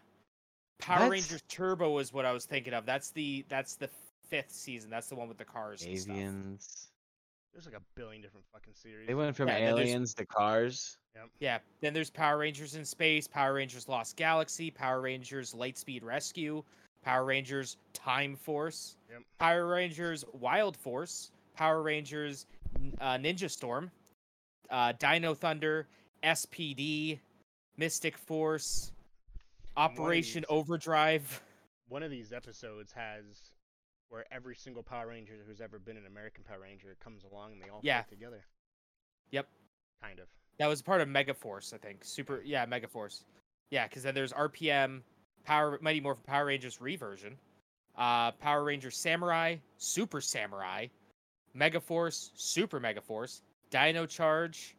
[0.80, 1.12] Power What?
[1.12, 2.86] Rangers Turbo is what I was thinking of.
[2.86, 3.90] That's the that's the
[4.30, 4.90] fifth season.
[4.90, 5.84] That's the one with the cars.
[5.84, 6.00] and
[6.60, 6.90] stuff.
[7.54, 9.08] There's like a billion different fucking series.
[9.08, 10.98] They went from Yeah, and then there's- aliens to cars.
[11.40, 16.64] Yeah, then there's Power Rangers in Space, Power Rangers Lost Galaxy, Power Rangers Lightspeed Rescue,
[17.04, 19.22] Power Rangers Time Force, Yep.
[19.40, 22.46] Power Rangers Wild Force, Power Rangers
[23.00, 23.92] uh, Ninja Storm,
[24.70, 25.88] uh, Dino Thunder,
[26.24, 27.20] SPD,
[27.78, 28.92] Mystic Force,
[29.76, 31.42] one Operation these- Overdrive.
[31.90, 33.24] One of these episodes has
[34.10, 37.62] where every single Power Ranger who's ever been an American Power Ranger comes along and
[37.62, 38.02] they all Yeah.
[38.02, 38.46] fight together.
[39.32, 39.48] Yep.
[40.02, 40.28] Kind of.
[40.60, 42.04] That was part of Megaforce, I think.
[42.06, 43.24] Super, yeah, Megaforce.
[43.72, 45.02] Yeah, because then there's RPM,
[45.46, 47.38] Power Mighty Morphin Power Rangers reversion,
[47.98, 50.88] uh, Power Rangers Samurai, Super Samurai,
[51.56, 54.76] Megaforce, Super Megaforce, Dino Charge,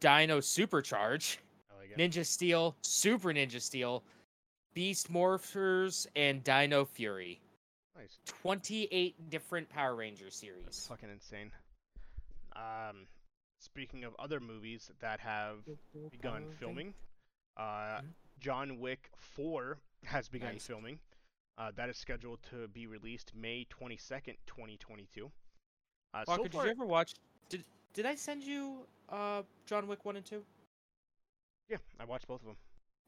[0.00, 1.38] Dino Supercharge,
[1.78, 1.96] like.
[1.96, 4.02] Ninja Steel, Super Ninja Steel,
[4.74, 7.40] Beast Morphers, and Dino Fury.
[7.96, 8.18] Nice.
[8.26, 10.86] 28 different Power Ranger That's series.
[10.88, 11.50] fucking insane.
[12.54, 13.06] Um,
[13.60, 15.58] speaking of other movies that have
[16.10, 16.94] begun filming,
[17.56, 18.12] uh, Mhm.
[18.40, 20.66] John Wick 4 has begun Nice.
[20.66, 20.98] filming.
[21.56, 25.30] Uh, that is scheduled to be released May 22nd, 2022.
[26.14, 27.14] Uh, so Walker, did you ever watch?
[27.48, 27.64] Did
[27.94, 30.42] Did I send you uh John Wick one and two?
[31.68, 32.56] yeah, I watched both of them.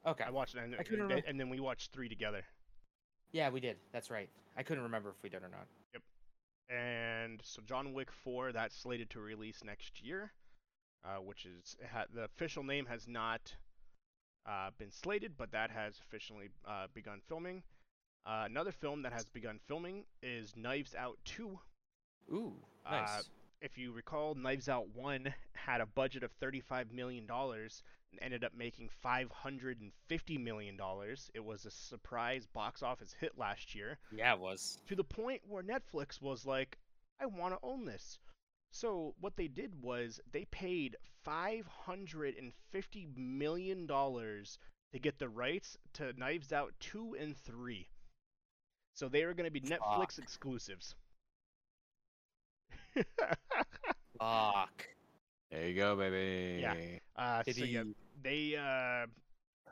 [0.06, 0.24] Okay.
[0.24, 2.42] I watched and, I and, and then we watched three together.
[3.32, 3.76] Yeah, we did.
[3.92, 4.28] That's right.
[4.56, 5.66] I couldn't remember if we did or not.
[5.94, 6.02] Yep.
[6.68, 10.32] And so John Wick 4, that's slated to release next year,
[11.04, 13.54] uh, which is ha- the official name has not
[14.46, 17.62] uh, been slated, but that has officially uh, begun filming.
[18.26, 21.58] Uh, another film that has begun filming is Knives Out 2.
[22.32, 22.52] Ooh,
[22.86, 23.28] Uh, nice.
[23.62, 28.52] If you recall, Knives Out 1 had a budget of $35 million and ended up
[28.56, 29.78] making $550
[30.42, 30.78] million.
[31.34, 34.78] It was a surprise box office hit last year yeah, it was.
[34.88, 36.78] to the point where Netflix was like,
[37.20, 38.18] I want to own this.
[38.72, 44.58] So what they did was they paid five hundred and fifty million dollars
[44.92, 47.88] to get the rights to Knives Out two and three.
[48.94, 50.94] So they are going to be Netflix exclusives.
[54.18, 54.86] Fuck.
[55.50, 57.00] There you go, baby.
[57.16, 57.82] Uh, Did so yeah,
[58.22, 59.06] they uh,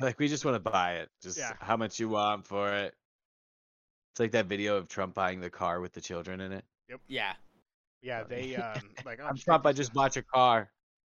[0.00, 1.10] Like we just want to buy it.
[1.22, 1.52] Just Yeah.
[1.60, 2.94] how much you want for it.
[4.12, 6.64] It's like that video of Trump buying the car with the children in it.
[6.88, 7.00] Yep.
[7.06, 7.34] Yeah.
[8.02, 9.66] Yeah, they um, like oh, I'm shit, Trump.
[9.66, 10.70] I just bought your car.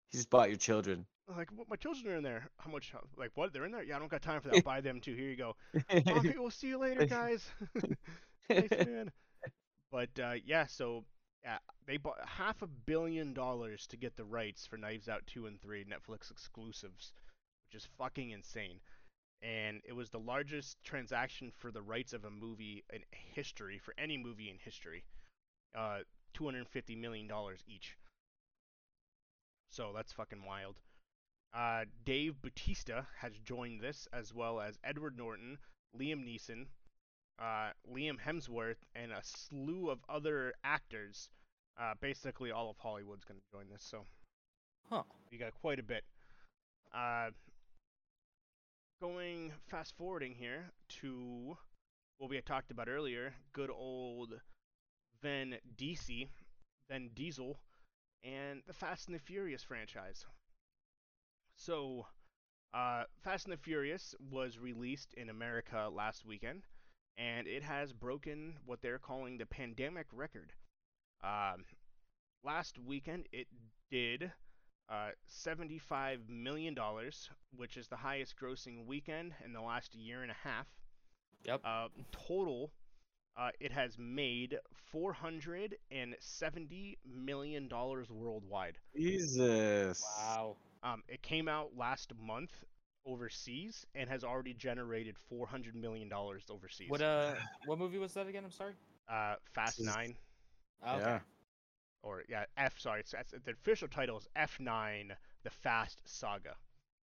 [0.10, 1.06] He just bought your children.
[1.36, 2.50] like what, my children are in there.
[2.58, 2.94] How much?
[3.18, 3.54] Like what?
[3.54, 3.84] They're in there?
[3.84, 4.64] Yeah, I don't got time for that.
[4.64, 5.14] Buy them too.
[5.14, 5.56] Here you go.
[5.92, 7.46] Okay, we'll see you later, guys.
[8.50, 9.12] Thanks, man.
[9.92, 11.04] But uh, yeah, so
[11.44, 15.48] yeah, they bought half a billion dollars to get the rights for Knives Out 2
[15.48, 17.14] and 3 Netflix exclusives,
[17.66, 18.80] which is fucking insane.
[19.42, 23.94] And it was the largest transaction for the rights of a movie in history, for
[23.98, 25.04] any movie in history.
[25.78, 26.00] Uh,
[26.34, 27.30] $250 million
[27.68, 27.98] each.
[29.72, 30.76] So that's fucking wild.
[31.54, 35.58] Uh, Dave Bautista has joined this, as well as Edward Norton,
[35.98, 36.68] Liam Neeson,
[37.40, 41.30] uh, Liam Hemsworth, and a slew of other actors.
[41.80, 44.06] Uh, basically, all of Hollywood's going to join this, so
[44.90, 45.04] Huh.
[45.32, 46.04] you got quite a bit.
[46.94, 47.32] Uh,
[49.02, 51.58] going fast forwarding here to
[52.18, 54.40] what we had talked about earlier, good old
[55.22, 56.28] Vin DC,
[56.90, 57.58] Vin Diesel,
[58.24, 60.26] and the Fast and the Furious franchise.
[61.56, 62.06] So,
[62.74, 66.64] uh, Fast and the Furious was released in America last weekend,
[67.18, 70.54] and it has broken what they're calling the pandemic record.
[71.24, 71.66] Um,
[72.44, 73.48] last weekend, it
[73.90, 74.32] did
[74.90, 76.76] uh, $75 million,
[77.56, 80.68] which is the highest grossing weekend in the last year and a half.
[81.44, 81.62] Yep.
[81.64, 82.72] Uh, total,
[83.38, 84.58] uh, it has made
[84.94, 87.70] $470 million
[88.10, 88.78] worldwide.
[88.96, 90.04] Jesus.
[90.20, 90.56] Wow.
[90.84, 92.52] Um, it came out last month
[93.06, 96.90] overseas and has already generated $400 million overseas.
[96.90, 97.34] What uh
[97.66, 98.44] what movie was that again?
[98.44, 98.74] I'm sorry.
[99.10, 100.16] Uh, Fast is- 9,
[100.86, 101.04] Oh, okay.
[101.06, 101.20] Yeah.
[102.04, 105.12] or yeah, F, sorry, it's, it's, the official title is F9,
[105.44, 106.56] The Fast Saga.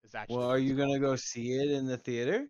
[0.05, 2.47] Is actually Well, are you gonna go see it in the theater?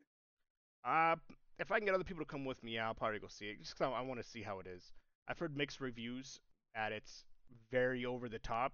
[0.84, 1.14] Uh,
[1.58, 3.46] if I can get other people to come with me, yeah, I'll probably go see
[3.46, 3.58] it.
[3.60, 4.92] Just 'cause I, I want to see how it is.
[5.28, 6.40] I've heard mixed reviews
[6.74, 7.24] that it's
[7.70, 8.72] very over the top,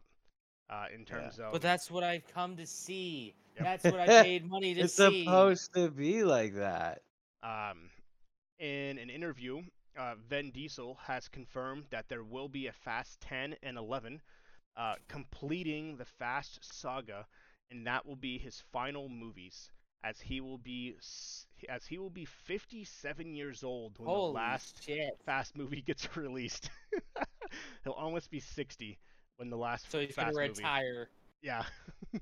[0.70, 1.52] uh, in terms of.
[1.52, 3.34] But that's what I've come to see.
[3.56, 3.64] Yep.
[3.64, 5.24] That's what I paid money to It's see.
[5.24, 7.02] supposed to be like that.
[7.42, 7.90] Um,
[8.58, 9.62] in an interview,
[9.98, 14.20] uh, Vin Diesel has confirmed that there will be a Fast 10 and 11,
[14.76, 17.26] uh, completing the Fast saga,
[17.70, 19.70] and that will be his final movies,
[20.04, 20.96] as he will be
[21.68, 25.10] as he will be 57 years old when Holy the last shit.
[25.24, 26.70] Fast movie gets released.
[27.84, 28.98] He'll almost be 60
[29.36, 30.58] when the last So he's Fast gonna movie.
[30.60, 31.08] retire.
[31.42, 31.64] Yeah.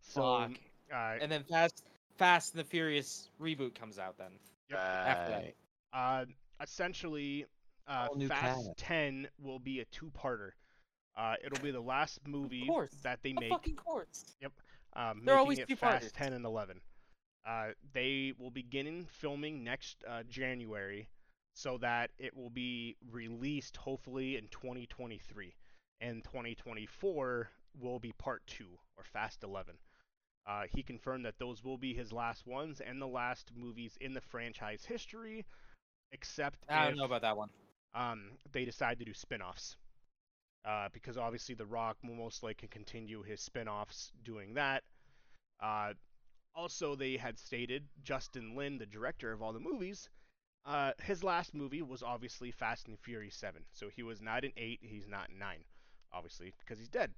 [0.00, 0.52] so, Fuck.
[0.94, 1.82] uh, And then Fast
[2.16, 4.32] Fast and the Furious reboot comes out then.
[4.70, 4.78] Yep.
[4.78, 5.54] After that.
[5.98, 6.24] Uh,
[6.62, 7.46] essentially,
[7.86, 8.76] uh, Fast cast.
[8.78, 10.50] 10 will be a two-parter.
[11.16, 12.94] Uh, it'll be the last movie course.
[13.02, 14.36] that they Of make, fucking course.
[14.98, 16.02] Um, They're making always it two-parters.
[16.02, 16.80] Fast 10 and 11.
[17.46, 21.08] Uh, they will begin filming next uh, January,
[21.54, 25.54] so that it will be released hopefully in 2023,
[26.00, 29.76] and 2024 will be part two or Fast 11.
[30.46, 34.14] Uh, he confirmed that those will be his last ones and the last movies in
[34.14, 35.44] the franchise history,
[36.12, 37.50] except I don't if, know about that one.
[37.94, 39.76] um, they decide to do spin-offs.
[40.68, 44.82] Uh, because obviously The Rock most likely can continue his spin-offs doing that.
[45.60, 45.94] Uh,
[46.54, 50.10] also, they had stated Justin Lin, the director of all the movies,
[50.68, 53.62] uh, his last movie was obviously Fast and Furious 7.
[53.72, 55.64] So he was not in 8, he's not in 9,
[56.12, 57.14] obviously, because he's dead.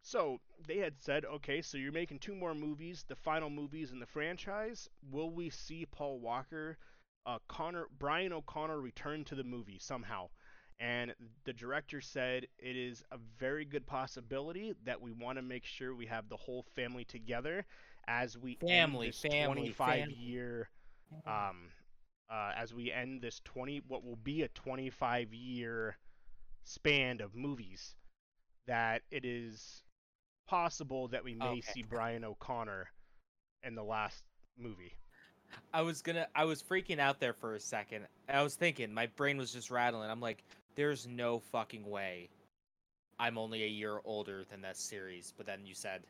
[0.00, 3.98] So they had said, okay, so you're making two more movies, the final movies in
[3.98, 4.88] the franchise.
[5.10, 6.78] Will we see Paul Walker,
[7.26, 10.28] uh, Connor, Brian O'Connor return to the movie somehow?
[10.80, 11.14] And
[11.44, 15.94] the director said it is a very good possibility that we want to make sure
[15.94, 17.64] we have the whole family together
[18.06, 20.16] as we Family, end this family, 25 family.
[20.18, 20.70] year
[21.26, 21.70] um
[22.30, 25.96] uh, as we end this 20 what will be a 25 year
[26.64, 27.94] span of movies
[28.66, 29.82] that it is
[30.46, 31.62] possible that we may Okay.
[31.62, 32.90] see Brian O'Connor
[33.62, 34.24] in the last
[34.58, 34.94] movie.
[35.72, 38.06] I was gonna I was freaking out there for a second.
[38.28, 40.10] I was thinking, my brain was just rattling.
[40.10, 40.44] I'm like,
[40.74, 42.28] there's no fucking way
[43.18, 45.32] I'm only a year older than that series.
[45.36, 46.02] But then you said,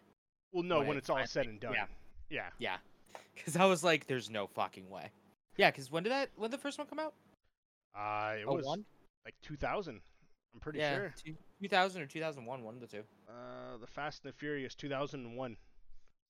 [0.53, 1.75] Well, no, When when it's all finally- said and done.
[1.75, 1.87] yeah.
[2.31, 2.49] Yeah.
[2.59, 2.77] yeah.
[3.35, 5.11] Because I was like, there's no fucking way.
[5.57, 7.15] Yeah, because when did that when did the first one come out?
[7.97, 8.85] Uh, it Oh, was one?
[9.25, 10.01] like 2000.
[10.55, 11.15] I'm pretty yeah, sure.
[11.25, 13.03] two, 2000 or 2001, one of the two.
[13.29, 15.57] Uh, the Fast and the Furious 2001.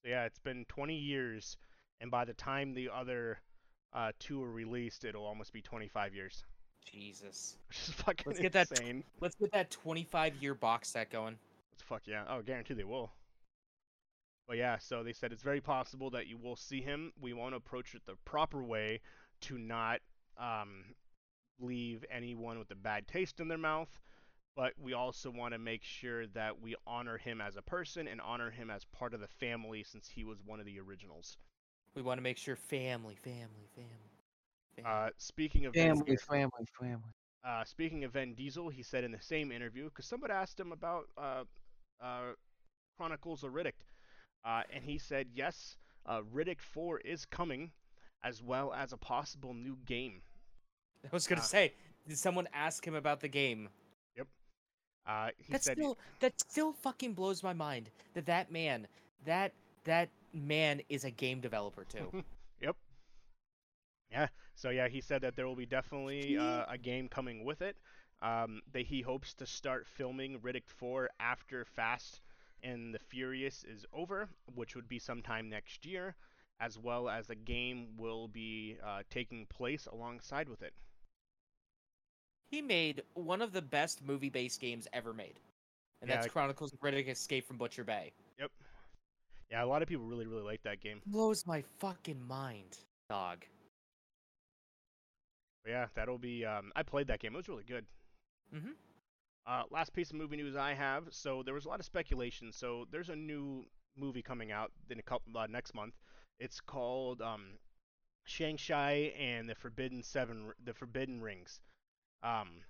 [0.02, 1.56] So yeah, it's been 20 years,
[2.00, 3.38] and by the time the other
[3.92, 6.42] uh, two are released, it'll almost be 25 years.
[6.84, 7.56] Jesus.
[7.68, 11.38] Which is fucking Let's get that- Let's get that 25 year box set going.
[11.72, 12.24] Let's Fuck yeah.
[12.28, 13.10] Oh, guarantee they will.
[14.46, 17.12] But yeah, so they said it's very possible that you will see him.
[17.20, 19.00] We want to approach it the proper way
[19.42, 20.00] to not
[20.38, 20.84] um,
[21.58, 23.88] leave anyone with a bad taste in their mouth,
[24.54, 28.20] but we also want to make sure that we honor him as a person and
[28.20, 31.38] honor him as part of the family since he was one of the originals.
[31.94, 34.13] We want to make sure family, family, family.
[34.84, 37.12] Uh, speaking of Vin- Family, family, family.
[37.44, 40.72] uh, speaking of Vin Diesel, he said in the same interview because someone asked him
[40.72, 41.44] about uh,
[42.00, 42.32] uh,
[42.96, 43.86] Chronicles of Riddick,
[44.44, 47.70] uh, and he said yes, uh, Riddick 4 is coming,
[48.22, 50.22] as well as a possible new game.
[51.04, 51.74] I was gonna say,
[52.06, 53.68] did someone ask him about the game?
[54.16, 54.28] Yep.
[55.06, 58.86] Uh, he That said still that still fucking blows my mind that that man
[59.24, 59.52] that
[59.84, 62.12] that man is a game developer too.
[62.60, 62.76] Yep.
[64.10, 64.28] Yeah.
[64.54, 67.76] So yeah, he said that there will be definitely uh, a game coming with it.
[68.22, 72.20] Um, that he hopes to start filming Riddick 4 after Fast
[72.62, 76.14] and the Furious is over, which would be sometime next year,
[76.58, 80.72] as well as a game will be uh, taking place alongside with it.
[82.48, 85.40] he made one of the best movie-based games ever made,
[86.00, 88.12] and Yeah, that's Chronicles of Riddick: Escape from Butcher Bay.
[88.38, 88.50] Yep.
[89.50, 91.02] Yeah, a lot of people really really like that game.
[91.06, 92.78] Blows my fucking mind,
[93.10, 93.44] dog.
[95.66, 96.44] Yeah, that'll be.
[96.44, 97.34] Um, I played that game.
[97.34, 97.86] It was really good.
[98.54, 98.72] Mm-hmm.
[99.46, 101.04] Uh, last piece of movie news I have.
[101.10, 102.52] So there was a lot of speculation.
[102.52, 103.64] So there's a new
[103.96, 105.94] movie coming out in a couple uh, next month.
[106.40, 107.58] It's called um,
[108.24, 111.60] Shang-Chi and the Forbidden Seven, the Forbidden Rings.
[112.22, 112.62] Um,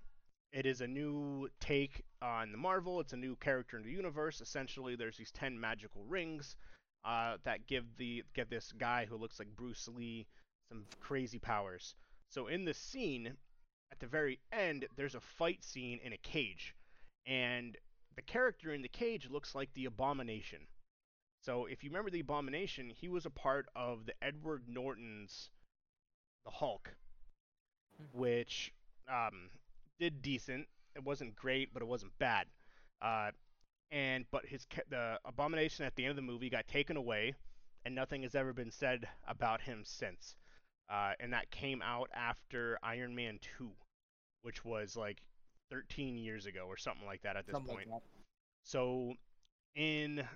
[0.52, 3.00] it is a new take on the Marvel.
[3.00, 4.40] It's a new character in the universe.
[4.40, 6.56] Essentially, there's these ten magical rings
[7.04, 10.26] uh, that give the give this guy who looks like Bruce Lee
[10.68, 11.94] some crazy powers.
[12.30, 13.36] So in this scene,
[13.92, 16.74] at the very end, there's a fight scene in a cage,
[17.26, 17.76] and
[18.16, 20.66] the character in the cage looks like the Abomination.
[21.42, 25.50] So if you remember the Abomination, he was a part of the Edward Norton's
[26.44, 26.94] The Hulk,
[28.00, 28.12] Mhm.
[28.12, 28.72] which
[29.08, 29.50] um,
[29.98, 30.68] did decent.
[30.94, 32.48] It wasn't great, but it wasn't bad.
[33.02, 33.32] Uh,
[33.90, 37.34] and but his the Abomination at the end of the movie got taken away,
[37.84, 40.36] and nothing has ever been said about him since.
[40.90, 43.70] Uh, and that came out after Iron Man 2,
[44.42, 45.22] which was like
[45.70, 47.90] 13 years ago or something like that at this Something point.
[47.90, 48.02] like.
[48.64, 49.14] So,
[49.74, 50.26] in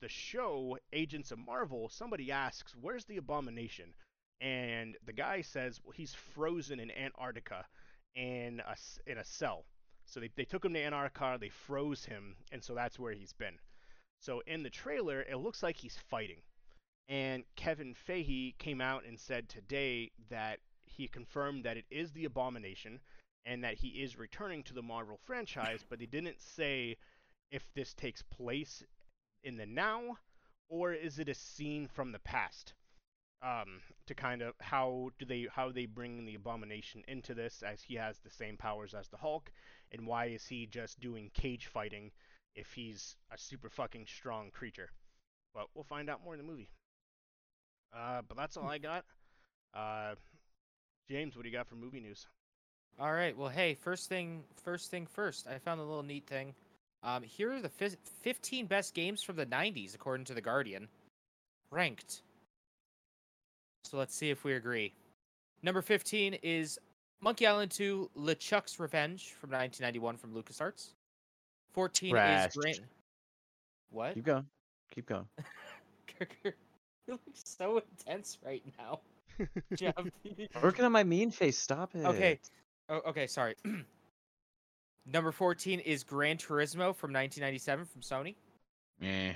[0.00, 3.94] the show Agents of Marvel, somebody asks, "Where's the Abomination?"
[4.40, 7.66] And the guy says, "Well, he's frozen in Antarctica
[8.14, 9.66] in a in a cell."
[10.06, 13.32] So they they took him to Antarctica, they froze him, and so that's where he's
[13.32, 13.58] been.
[14.20, 16.42] So in the trailer, it looks like he's fighting.
[17.08, 22.26] And Kevin Feige came out and said today that he confirmed that it is the
[22.26, 23.00] Abomination
[23.46, 26.98] and that he is returning to the Marvel franchise, but they didn't say
[27.50, 28.82] if this takes place
[29.42, 30.18] in the now
[30.68, 32.74] or is it a scene from the past
[33.42, 37.82] um, to kind of how do they how they bring the abomination into this as
[37.82, 39.50] he has the same powers as the hulk?
[39.92, 42.10] And why is he just doing cage fighting
[42.54, 44.90] if he's a super fucking strong creature?
[45.54, 46.68] But we'll find out more in the movie
[47.94, 49.04] uh, but that's all i got
[49.74, 50.14] uh,
[51.08, 52.26] james what do you got for movie news
[53.00, 53.36] All right.
[53.36, 55.46] Well, hey, first thing, first thing first.
[55.46, 56.52] I found a little neat thing.
[57.04, 60.88] Um, here are the fis- 15 best games from the 90s, according to the Guardian,
[61.70, 62.22] ranked.
[63.84, 64.94] So let's see if we agree.
[65.62, 66.76] Number 15 is
[67.20, 70.88] Monkey Island 2: LeChuck's Revenge from 1991 from LucasArts.
[71.74, 72.48] 14 Trash.
[72.48, 72.80] is Grand.
[73.90, 74.14] What?
[74.14, 74.46] Keep going.
[74.90, 75.26] Keep going.
[77.08, 79.00] You're like so intense right now,
[79.74, 79.94] Jeff.
[80.62, 81.58] Working on my mean face.
[81.58, 82.04] Stop it.
[82.04, 82.38] Okay.
[82.90, 83.54] Oh, okay, sorry.
[85.06, 88.34] Number 14 is Gran Turismo from 1997 from Sony.
[89.00, 89.32] Yeah.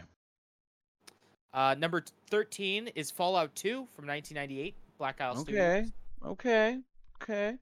[1.54, 5.40] Uh, number 13 is Fallout 2 from 1998, Black Isle Okay.
[5.40, 5.92] Studios.
[6.24, 6.28] Okay.
[6.28, 6.78] Okay.
[7.22, 7.56] Okay.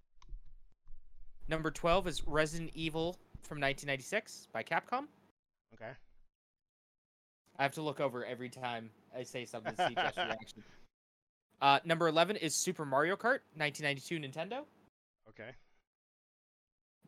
[1.49, 5.07] Number 12 is Resident Evil from 1996 by Capcom.
[5.75, 5.93] okay
[7.59, 10.63] I have to look over every time I say something to see Jeff's reaction.
[11.61, 14.65] Uh, number 11 is Super Mario Kart, 1992 Nintendo.
[15.29, 15.51] okay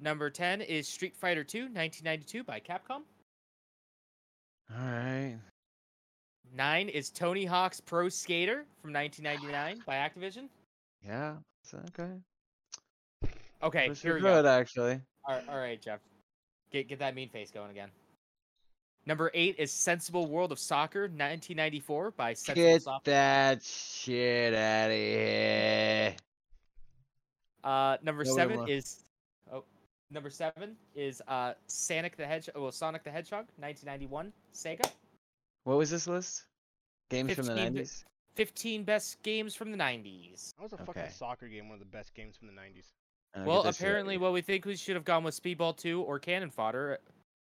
[0.00, 3.02] Number 10 is Street Fighter 2, 1992 by Capcom.
[4.76, 5.38] All right.
[6.54, 10.48] 9 is Tony Hawk's Pro Skater from 1999 by Activision.
[11.06, 11.34] Yeah.
[11.90, 12.10] Okay.
[13.62, 14.48] Okay, Those here are we good, go.
[14.50, 15.00] actually.
[15.24, 16.00] All right, all right, Jeff.
[16.72, 17.90] Get get that mean face going again.
[19.04, 23.14] Number 8 is Sensible World of Soccer, 1994 by Sensible Get Software.
[23.14, 26.14] that shit out of here.
[27.64, 28.70] Uh, number No, seven won't.
[28.70, 29.04] is
[29.52, 29.64] oh,
[30.10, 32.60] Number seven is uh Sonic the Hedgehog.
[32.62, 34.88] Well, Sonic the Hedgehog, 1991, Sega.
[35.64, 36.44] What was this list?
[37.10, 38.04] Games from the nineties.
[38.36, 40.54] 15 best games from the 90s.
[40.56, 41.10] That was a fucking Okay.
[41.12, 42.86] soccer game, one of the best games from the '90s.
[43.46, 46.98] Well, apparently, well, we think we should have gone with Speedball 2 or Cannon Fodder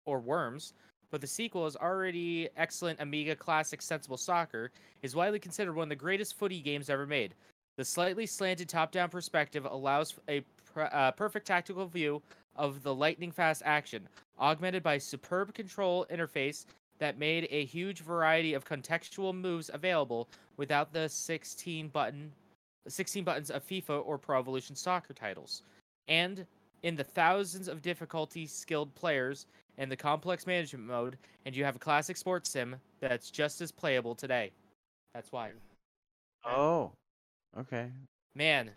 [0.06, 0.74] or Worms,
[1.12, 5.90] but the sequel is already excellent Amiga classic Sensible Soccer is widely considered one of
[5.90, 7.34] the greatest footy games ever made.
[7.78, 10.42] The slightly slanted top-down perspective allows a
[10.74, 12.22] pr- uh, perfect tactical view
[12.56, 14.08] of the lightning fast action,
[14.40, 16.66] augmented by superb control interface
[17.00, 22.32] that made a huge variety of contextual moves available without the 16 button
[22.88, 25.64] 16 buttons of FIFA or Pro Evolution Soccer titles.
[26.08, 26.46] And
[26.84, 29.48] in the thousands of difficulty skilled players
[29.78, 33.72] and the complex management mode, and you have a classic sports sim that's just as
[33.72, 34.52] playable today.
[35.14, 35.52] That's why.
[36.46, 36.92] Oh,
[37.58, 37.88] okay.
[38.36, 38.72] Man,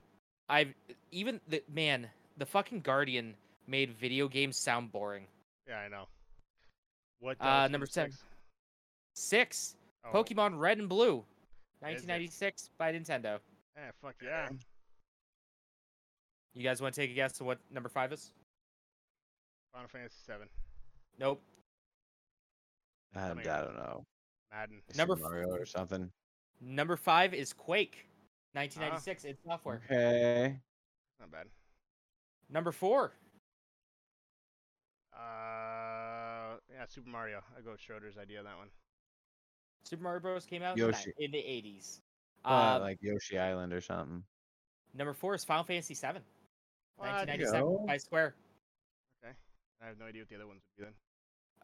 [0.49, 0.73] I've
[1.11, 3.35] even the man, the fucking Guardian
[3.67, 5.25] made video games sound boring.
[5.69, 6.05] Yeah, I know.
[7.21, 7.37] What?
[7.41, 8.13] Uh, number seven.
[8.13, 8.25] six?
[9.15, 9.75] Six,
[10.05, 11.17] Oh, Pokemon Red and Blue,
[11.81, 13.39] 1996 by Nintendo.
[13.77, 14.49] Eh, fuck yeah.
[16.55, 18.33] You guys want to take a guess of what number five is?
[19.73, 20.49] Final Fantasy Seven,
[21.19, 21.43] Nope.
[23.15, 23.45] I, I don't
[23.77, 24.05] know.
[24.53, 24.81] Madden.
[24.91, 26.11] Super Number f- Mario or something.
[26.61, 28.07] Number five is Quake,
[28.53, 29.25] 1996.
[29.25, 29.81] id Software.
[29.91, 30.57] Okay.
[31.21, 31.47] Not bad.
[32.51, 33.13] Number four,
[35.13, 37.41] Uh, yeah, Super Mario.
[37.57, 38.69] I go with Schroeder's idea on that one.
[39.85, 40.45] Super Mario Bros.
[40.47, 41.13] came out in the, Yoshi.
[41.19, 42.01] in the 80s.
[42.45, 44.23] Uh, Um, like Yoshi Island or something.
[44.95, 46.21] number four is Final Fantasy VII,
[46.97, 47.85] 1997 go.
[47.87, 48.35] by Square.
[49.25, 49.35] Okay,
[49.83, 50.95] I have no idea what the other ones would be then.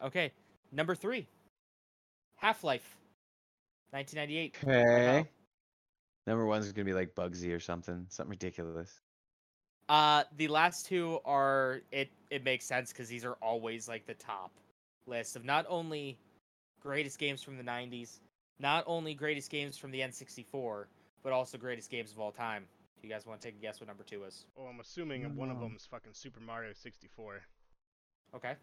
[0.03, 0.31] Okay,
[0.71, 1.27] number three,
[2.35, 2.97] Half Life,
[3.91, 4.55] 1998.
[4.63, 5.05] Okay.
[5.05, 5.27] Valve.
[6.27, 8.05] Number one's gonna be like Bugsy or something.
[8.09, 8.99] Something ridiculous.
[9.87, 12.09] Uh, the last two are it.
[12.31, 14.51] It makes sense because these are always like the top
[15.05, 16.17] list of not only
[16.81, 18.19] greatest games from the 90s,
[18.59, 20.85] not only greatest games from the N64,
[21.23, 22.65] but also greatest games of all time.
[23.01, 24.45] Do you guys want to take a guess what number two is?
[24.57, 27.41] Oh, I'm assuming one of them is fucking Super Mario 64.
[28.35, 28.53] Okay.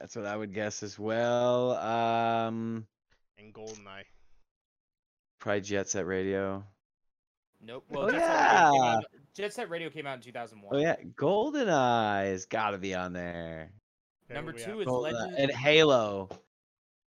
[0.00, 1.72] That's what I would guess as well.
[1.78, 2.86] Um,
[3.38, 4.04] And GoldenEye.
[5.40, 6.64] probably Jet Set Radio.
[7.62, 7.84] Nope.
[7.92, 8.96] Oh, Well, Jet, Set Radio came yeah.
[8.96, 10.74] out, Jet Set Radio came out in 2001.
[10.74, 13.70] Oh yeah, GoldenEye has got to be on there.
[14.26, 15.12] Okay, Number two is GoldenEye.
[15.12, 15.34] Legends.
[15.38, 16.28] and Halo.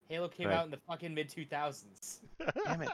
[0.10, 0.56] Halo came Right.
[0.58, 2.20] out in the fucking mid 2000s.
[2.66, 2.90] Damn it.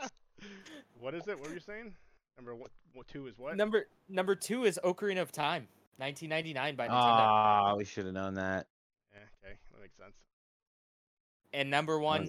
[1.00, 1.38] what is it?
[1.40, 1.94] What were you saying?
[2.38, 2.72] Number what?
[2.94, 3.56] What two is what?
[3.56, 5.68] Number number two is Ocarina of Time,
[5.98, 6.92] 1999 by Nintendo.
[6.94, 8.66] Ah, we should have known that.
[9.84, 10.16] Yeah, okay, that makes sense.
[11.54, 12.28] and number one,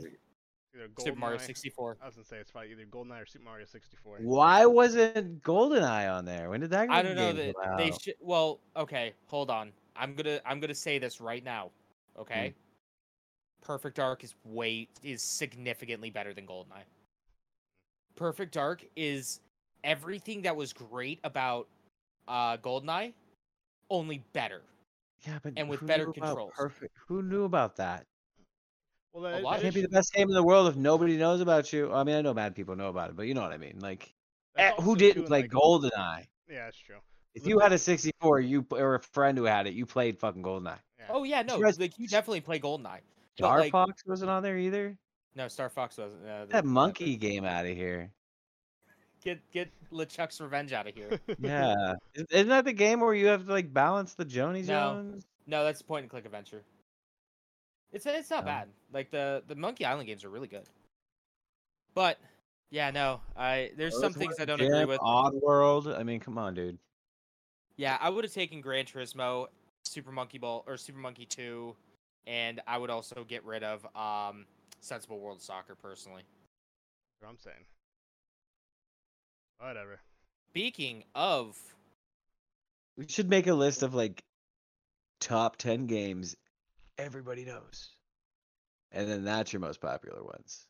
[0.75, 1.99] Either Super Mario 64.
[2.03, 4.19] I was gonna say it's probably either GoldenEye or Super Mario 64.
[4.23, 6.51] Why wasn't GoldenEye on there?
[6.51, 6.91] When did that?
[6.91, 8.15] I don't know that come they should.
[8.21, 9.73] Well, okay, hold on.
[9.95, 11.71] I'm gonna I'm gonna say this right now.
[12.19, 12.49] Okay.
[12.49, 13.65] Hmm.
[13.65, 16.85] Perfect Dark is way is significantly better than Goldeneye.
[18.17, 19.41] Perfect Dark is
[19.85, 21.69] everything that was great about
[22.27, 23.13] uh Goldeneye,
[23.91, 24.63] only better.
[25.27, 26.53] Yeah, but and with better knew controls.
[26.57, 26.93] Perfect.
[27.09, 28.07] Who knew about that?
[29.13, 31.73] Well, that, lot Can't be the best game in the world if nobody knows about
[31.73, 31.93] you.
[31.93, 33.79] I mean, I know bad people know about it, but you know what I mean.
[33.81, 34.13] Like,
[34.57, 36.27] eh, who didn't too play like- GoldenEye?
[36.49, 36.97] Yeah, that's true.
[37.35, 40.43] If you had a 64, you or a friend who had it, you played fucking
[40.43, 40.79] GoldenEye.
[40.99, 41.07] Yeah.
[41.11, 43.01] Oh yeah, no, guys- like you definitely play Goldeneye.
[43.37, 44.97] But, Star like- Fox wasn't on there either.
[45.37, 46.25] No, Star Fox wasn't.
[46.27, 48.13] Uh, that monkey game out of here.
[49.25, 51.19] Get get LeChuck's revenge out of here.
[51.41, 54.95] Yeah, Is- isn't that the game where you have to like balance the Joni No.
[54.95, 55.25] Jones?
[55.47, 56.63] No, that's point and click adventure.
[57.93, 58.47] It's it's not Oh.
[58.47, 58.69] bad.
[58.93, 60.69] Like the the Monkey Island games are really good.
[61.95, 62.19] But
[62.71, 64.99] yeah, no, I there's some things I don't agree with.
[65.01, 65.89] Odd World.
[65.89, 66.77] I mean, come on, dude.
[67.77, 69.47] Yeah, I would have taken Gran Turismo,
[69.85, 71.75] Super Monkey Ball, or Super Monkey Two,
[72.27, 74.45] and I would also get rid of um
[74.81, 76.23] Sensible World Soccer personally.
[77.21, 77.65] what I'm saying.
[79.59, 80.01] Whatever.
[80.51, 81.57] Speaking of,
[82.97, 84.23] We should make a list of like
[85.21, 86.37] top 10 games
[86.99, 87.91] everybody knows.
[88.93, 90.67] And then that's your most popular ones.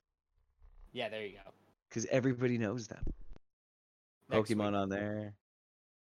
[0.93, 1.51] yeah, there you go.
[1.89, 3.03] Because everybody knows them.
[4.31, 5.35] Next Pokemon week, on there.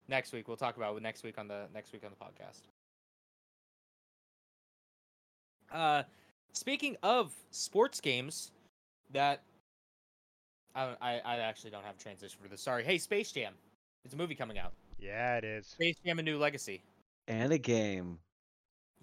[0.08, 2.62] next week we'll talk about it next week on the next week on the podcast.
[5.72, 6.04] Uh,
[6.54, 8.52] speaking of sports games,
[9.12, 9.42] that
[10.76, 12.62] I don't- I I actually don't have a transition for this.
[12.62, 12.84] Sorry.
[12.84, 13.54] Hey, Space Jam.
[14.04, 14.74] It's a movie coming out.
[15.00, 15.68] Yeah, it is.
[15.68, 16.84] Space Jam: A New Legacy.
[17.28, 18.20] And a game.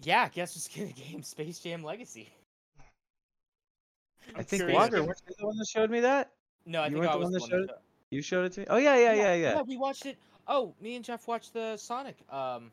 [0.01, 1.23] Yeah, guess what's getting a game?
[1.23, 2.29] Space Jam Legacy.
[4.35, 6.31] I think curious Walker, if- weren't you the one that showed me that?
[6.65, 8.21] No, I You think weren't I the was one the that one showed that- You
[8.21, 8.65] showed it to me?
[8.69, 9.61] Oh, yeah, yeah, yeah, yeah.
[9.61, 10.17] we watched it.
[10.47, 12.71] Oh, me and Jeff watched the Sonic, um,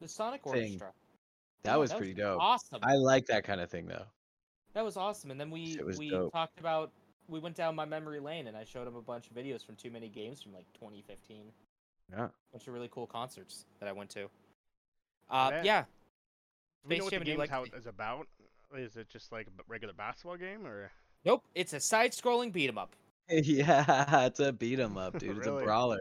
[0.00, 0.52] the Sonic Thing.
[0.54, 0.92] Orchestra.
[1.64, 2.40] That Yeah, was pretty dope.
[2.40, 2.80] Awesome.
[2.82, 4.04] I like that kind of thing though.
[4.74, 5.30] That was awesome.
[5.30, 6.32] And then we was we dope.
[6.32, 6.90] talked about
[7.32, 9.74] we went down my memory lane and I showed him a bunch of videos from
[9.76, 11.44] too many games from like 2015.
[12.10, 12.24] Yeah.
[12.26, 14.28] A bunch of really cool concerts that I went to.
[15.30, 15.82] Uh, that- yeah.
[15.82, 17.76] Do we Space know what Jam the and New game's how Legacy.
[17.78, 18.28] it's about?
[18.76, 20.90] Is it just like a regular basketball game, or
[21.24, 21.44] Nope.
[21.54, 22.96] It's a side-scrolling beat 'em up.
[23.28, 25.36] yeah, it's a beat 'em up, dude.
[25.38, 25.62] It's Really?
[25.62, 26.00] a brawler.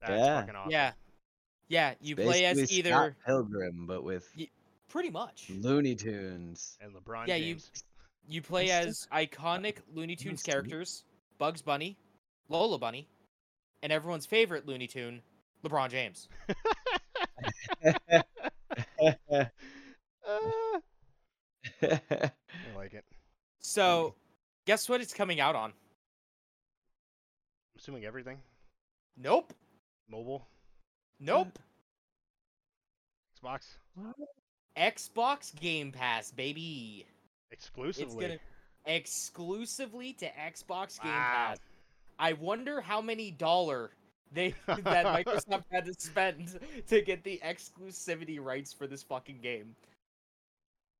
[0.00, 0.40] that's Yeah.
[0.40, 0.70] fucking awesome?
[0.72, 0.92] Yeah.
[1.68, 1.94] Yeah.
[2.00, 4.48] You play as either Scott Pilgrim, but with Y-
[4.88, 5.50] pretty much.
[5.50, 6.78] Looney Tunes.
[6.80, 7.70] And LeBron Yeah, you- James.
[7.74, 7.80] You
[8.42, 11.04] play That's as iconic Looney Tunes characters:
[11.38, 11.96] Bugs Bunny,
[12.48, 13.08] Lola Bunny,
[13.82, 15.22] and everyone's favorite Looney Tune,
[15.64, 16.28] LeBron James.
[20.26, 20.78] Uh,
[21.82, 22.30] I
[22.76, 23.04] like it.
[23.60, 24.14] So,
[24.66, 25.70] guess what it's coming out on?
[25.70, 25.74] I'm
[27.78, 28.38] assuming everything.
[29.16, 29.52] Nope.
[30.08, 30.46] Mobile,
[31.20, 31.58] Nope.
[33.42, 33.66] Xbox,
[34.76, 37.06] Xbox Game Pass, baby.
[37.54, 38.26] Exclusively.
[38.26, 38.38] gonna-
[38.86, 41.32] Exclusively to Xbox Game Wow.
[41.48, 41.58] Pass.
[42.18, 43.90] I wonder how many dollar
[44.32, 49.74] they that Microsoft had to spend to get the exclusivity rights for this fucking game.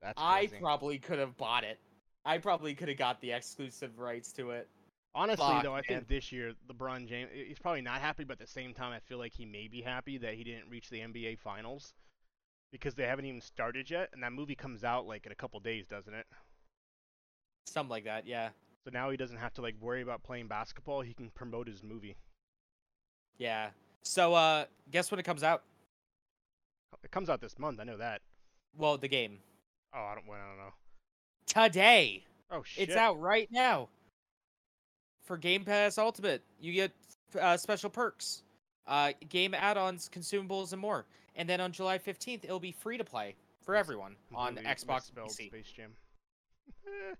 [0.02, 1.78] That's I probably could have bought it.
[2.24, 4.68] I probably could have got the exclusive rights to it.
[5.14, 5.84] Honestly, Fuck, though, I man.
[5.88, 8.98] think this year LeBron James he's probably not happy, but at the same time, I
[8.98, 11.94] feel like he may be happy that he didn't reach the NBA Finals
[12.72, 15.60] because they haven't even started yet, and that movie comes out like in a couple
[15.60, 16.26] days, doesn't it?
[17.64, 18.50] Something like that, yeah.
[18.84, 21.00] So now he doesn't have to like worry about playing basketball.
[21.00, 22.16] He can promote his movie.
[23.38, 23.70] Yeah.
[24.02, 25.62] So uh guess when it comes out?
[27.02, 27.80] It comes out this month.
[27.80, 28.20] I know that.
[28.76, 29.38] Well, the game.
[29.94, 30.26] Oh, I don't.
[30.26, 30.72] Well, I don't know.
[31.46, 32.24] Today.
[32.50, 32.88] Oh shit!
[32.88, 33.88] It's out right now.
[35.22, 36.92] For Game Pass Ultimate, you get
[37.40, 38.42] uh, special perks,
[38.86, 41.06] uh, game add-ons, consumables, and more.
[41.36, 45.48] And then on July 15th, it'll be free to play for everyone on Xbox PC.
[45.48, 45.92] Space Jam.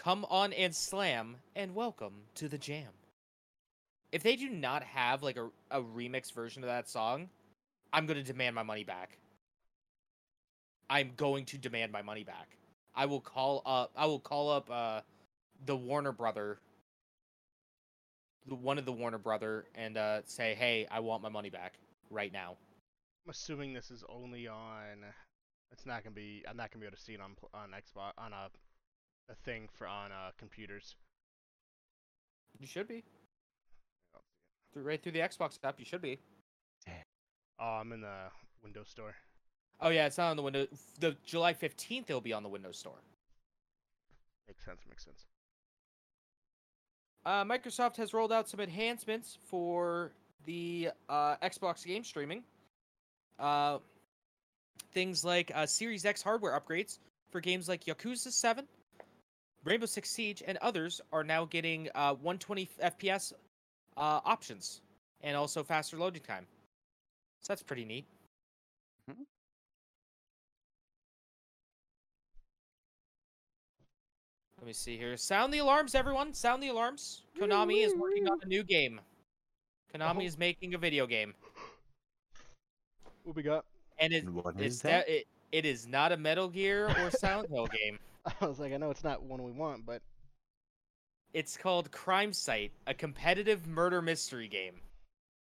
[0.00, 2.88] Come on and slam, and welcome to the jam.
[4.12, 7.28] If they do not have like a, a remix version of that song,
[7.92, 9.18] I'm going to demand my money back.
[10.88, 12.56] I'm going to demand my money back.
[12.94, 13.92] I will call up.
[13.94, 15.02] I will call up uh,
[15.66, 16.60] the Warner brother,
[18.46, 21.74] the one of the Warner brother, and uh, say, "Hey, I want my money back
[22.08, 22.56] right now."
[23.26, 25.04] I'm assuming this is only on.
[25.70, 26.42] It's not gonna be.
[26.48, 28.48] I'm not gonna be able to see it on on Xbox on a
[29.28, 30.96] a thing for on uh, computers.
[32.58, 33.04] You should be
[34.72, 35.78] through right through the Xbox app.
[35.78, 36.18] You should be.
[37.58, 38.30] Oh, I'm in the
[38.62, 39.14] Windows Store.
[39.80, 40.66] Oh yeah, it's not on the window.
[40.98, 43.00] The July 15th, it'll be on the Windows Store.
[44.46, 44.80] Makes sense.
[44.88, 45.26] Makes sense.
[47.24, 50.12] Uh, Microsoft has rolled out some enhancements for
[50.46, 52.42] the uh, Xbox game streaming.
[53.38, 53.78] Uh,
[54.92, 56.98] things like uh, Series X hardware upgrades
[57.30, 58.66] for games like Yakuza 7,
[59.64, 63.32] Rainbow Six Siege, and others are now getting uh, 120 FPS
[63.96, 64.80] uh, options
[65.22, 66.46] and also faster loading time.
[67.42, 68.06] So that's pretty neat.
[69.10, 69.24] Mhm.
[74.58, 75.16] Let me see here.
[75.16, 76.34] Sound the alarms, everyone.
[76.34, 77.22] Sound the alarms.
[77.38, 79.00] Konami is working on a new game.
[79.94, 80.26] Konami Oh.
[80.26, 81.34] is making a video game,
[83.24, 83.64] What we got?
[83.98, 85.08] and it, what it's is that?
[85.08, 87.98] it, it is not a Metal Gear or Silent Hill game.
[88.40, 90.02] I was like, I know it's not one we want, but
[91.32, 94.80] It's called Crimesight, a competitive murder mystery game.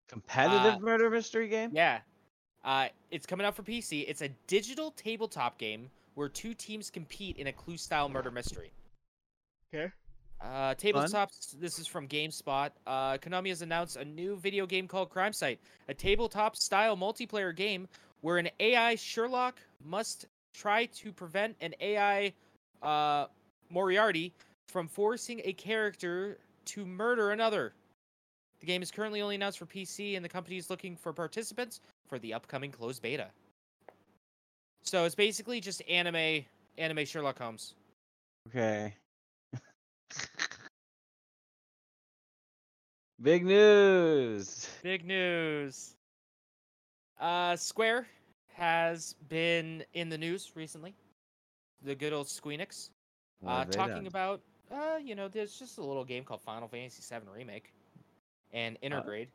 [0.07, 1.71] Competitive uh, murder mystery game?
[1.73, 2.01] Yeah.
[2.63, 4.05] Uh, it's coming out for PC.
[4.07, 8.71] It's a digital tabletop game where two teams compete in a clue style murder mystery.
[9.73, 9.91] okay.
[10.41, 11.57] Uh, tabletops.
[11.59, 12.71] This is from GameSpot.
[12.85, 15.57] Uh, Konami has announced a new video game called Crimesight,
[15.87, 17.87] a tabletop style multiplayer game
[18.21, 22.33] where an AI Sherlock must try to prevent an AI
[22.83, 23.27] uh,
[23.69, 24.33] Moriarty
[24.67, 27.73] from forcing a character to murder another.
[28.59, 31.81] The game is currently only announced for PC, and the company is looking for participants
[32.07, 33.27] for the upcoming closed beta.
[34.83, 36.45] So it's basically just anime,
[36.77, 37.75] anime Sherlock Holmes.
[38.47, 38.93] Okay.
[43.21, 44.69] Big news.
[44.81, 45.95] Big news.
[47.19, 48.07] Uh, Square
[48.53, 50.93] has been in the news recently.
[51.83, 52.89] The good old Squeenix.
[53.45, 54.07] Uh, talking done?
[54.07, 57.73] about, uh, you know, there's just a little game called Final Fantasy VII Remake
[58.53, 59.27] and Intergrade.